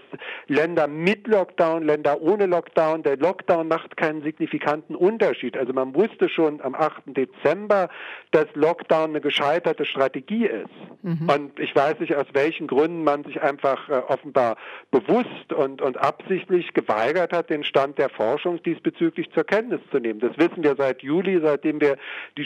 Länder 0.48 0.88
mit 0.88 1.28
Lockdown, 1.28 1.84
Länder 1.84 2.22
ohne 2.22 2.46
Lockdown, 2.46 3.04
der 3.04 3.18
Lockdown 3.18 3.68
macht 3.68 3.98
keinen 3.98 4.22
signifikanten 4.22 4.96
Unterschied. 4.96 5.58
Also 5.58 5.74
man 5.74 5.96
wusste 5.96 6.30
schon 6.30 6.62
am 6.62 6.76
8. 6.76 7.04
Dezember, 7.08 7.90
dass 8.32 8.48
Lockdown 8.54 9.12
eine 9.12 9.22
gescheiterte 9.22 9.86
Strategie 9.86 10.46
ist. 10.46 10.70
Mhm. 11.02 11.30
Und 11.30 11.60
ich 11.60 11.76
weiß 11.76 12.00
nicht, 12.00 12.16
aus 12.16 12.28
welchen 12.34 12.68
Gründen 12.68 13.04
man 13.04 13.24
sich 13.24 13.42
einfach 13.42 13.90
äh, 13.90 13.94
offenbar 13.94 14.58
bewusst 14.92 15.54
und, 15.54 15.82
und 15.82 15.98
absichtlich 15.98 16.74
geweigert 16.74 17.34
hat, 17.34 17.50
den 17.50 17.64
Stand 17.64 17.98
der 17.98 18.10
Forschung 18.10 18.62
diesbezüglich 18.64 19.32
zur 19.32 19.44
Kenntnis 19.44 19.82
zu 19.92 20.00
nehmen. 20.00 20.20
Das 20.20 20.38
wissen 20.38 20.64
wir 20.64 20.76
seit 20.76 21.02
Juli, 21.02 21.40
seitdem 21.42 21.80
wir 21.80 21.98
die 22.38 22.46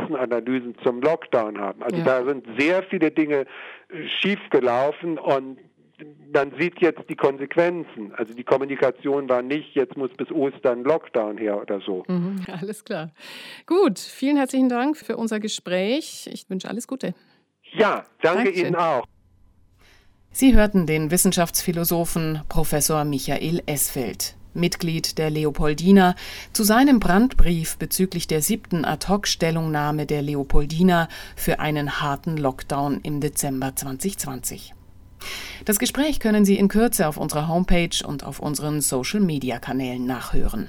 Schaden-Nutzen-Analysen 0.00 0.76
zum 0.84 1.00
Lockdown 1.00 1.58
haben. 1.58 1.82
Also 1.82 1.96
ja. 1.96 2.04
da 2.04 2.24
sind 2.24 2.46
sehr 2.58 2.82
viele 2.84 3.00
viele 3.00 3.10
Dinge 3.10 3.46
äh, 3.88 4.08
schiefgelaufen 4.20 5.18
und 5.18 5.58
man 6.32 6.52
sieht 6.58 6.80
jetzt 6.80 7.02
die 7.10 7.16
Konsequenzen. 7.16 8.12
Also 8.14 8.32
die 8.32 8.44
Kommunikation 8.44 9.28
war 9.28 9.42
nicht, 9.42 9.74
jetzt 9.74 9.96
muss 9.96 10.10
bis 10.16 10.30
Ostern 10.30 10.82
Lockdown 10.82 11.36
her 11.36 11.60
oder 11.60 11.80
so. 11.80 12.04
Mhm, 12.08 12.40
alles 12.60 12.84
klar. 12.84 13.10
Gut, 13.66 13.98
vielen 13.98 14.36
herzlichen 14.36 14.68
Dank 14.68 14.96
für 14.96 15.16
unser 15.16 15.40
Gespräch. 15.40 16.28
Ich 16.32 16.48
wünsche 16.48 16.68
alles 16.68 16.86
Gute. 16.86 17.14
Ja, 17.72 18.04
danke 18.22 18.44
Dankeschön. 18.44 18.66
Ihnen 18.68 18.76
auch. 18.76 19.04
Sie 20.32 20.54
hörten 20.54 20.86
den 20.86 21.10
Wissenschaftsphilosophen 21.10 22.42
Professor 22.48 23.04
Michael 23.04 23.62
Esfeld. 23.66 24.36
Mitglied 24.54 25.18
der 25.18 25.30
Leopoldina, 25.30 26.14
zu 26.52 26.64
seinem 26.64 27.00
Brandbrief 27.00 27.76
bezüglich 27.76 28.26
der 28.26 28.42
siebten 28.42 28.84
Ad-hoc-Stellungnahme 28.84 30.06
der 30.06 30.22
Leopoldina 30.22 31.08
für 31.36 31.60
einen 31.60 32.00
harten 32.00 32.36
Lockdown 32.36 33.00
im 33.02 33.20
Dezember 33.20 33.74
2020. 33.74 34.74
Das 35.64 35.78
Gespräch 35.78 36.20
können 36.20 36.44
Sie 36.44 36.56
in 36.56 36.68
Kürze 36.68 37.06
auf 37.06 37.16
unserer 37.16 37.48
Homepage 37.48 38.04
und 38.04 38.24
auf 38.24 38.40
unseren 38.40 38.80
Social-Media-Kanälen 38.80 40.06
nachhören. 40.06 40.68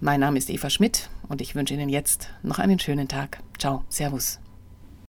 Mein 0.00 0.20
Name 0.20 0.38
ist 0.38 0.50
Eva 0.50 0.68
Schmidt 0.68 1.08
und 1.28 1.40
ich 1.40 1.54
wünsche 1.54 1.74
Ihnen 1.74 1.88
jetzt 1.88 2.28
noch 2.42 2.58
einen 2.58 2.78
schönen 2.78 3.08
Tag. 3.08 3.38
Ciao, 3.58 3.84
Servus. 3.88 4.40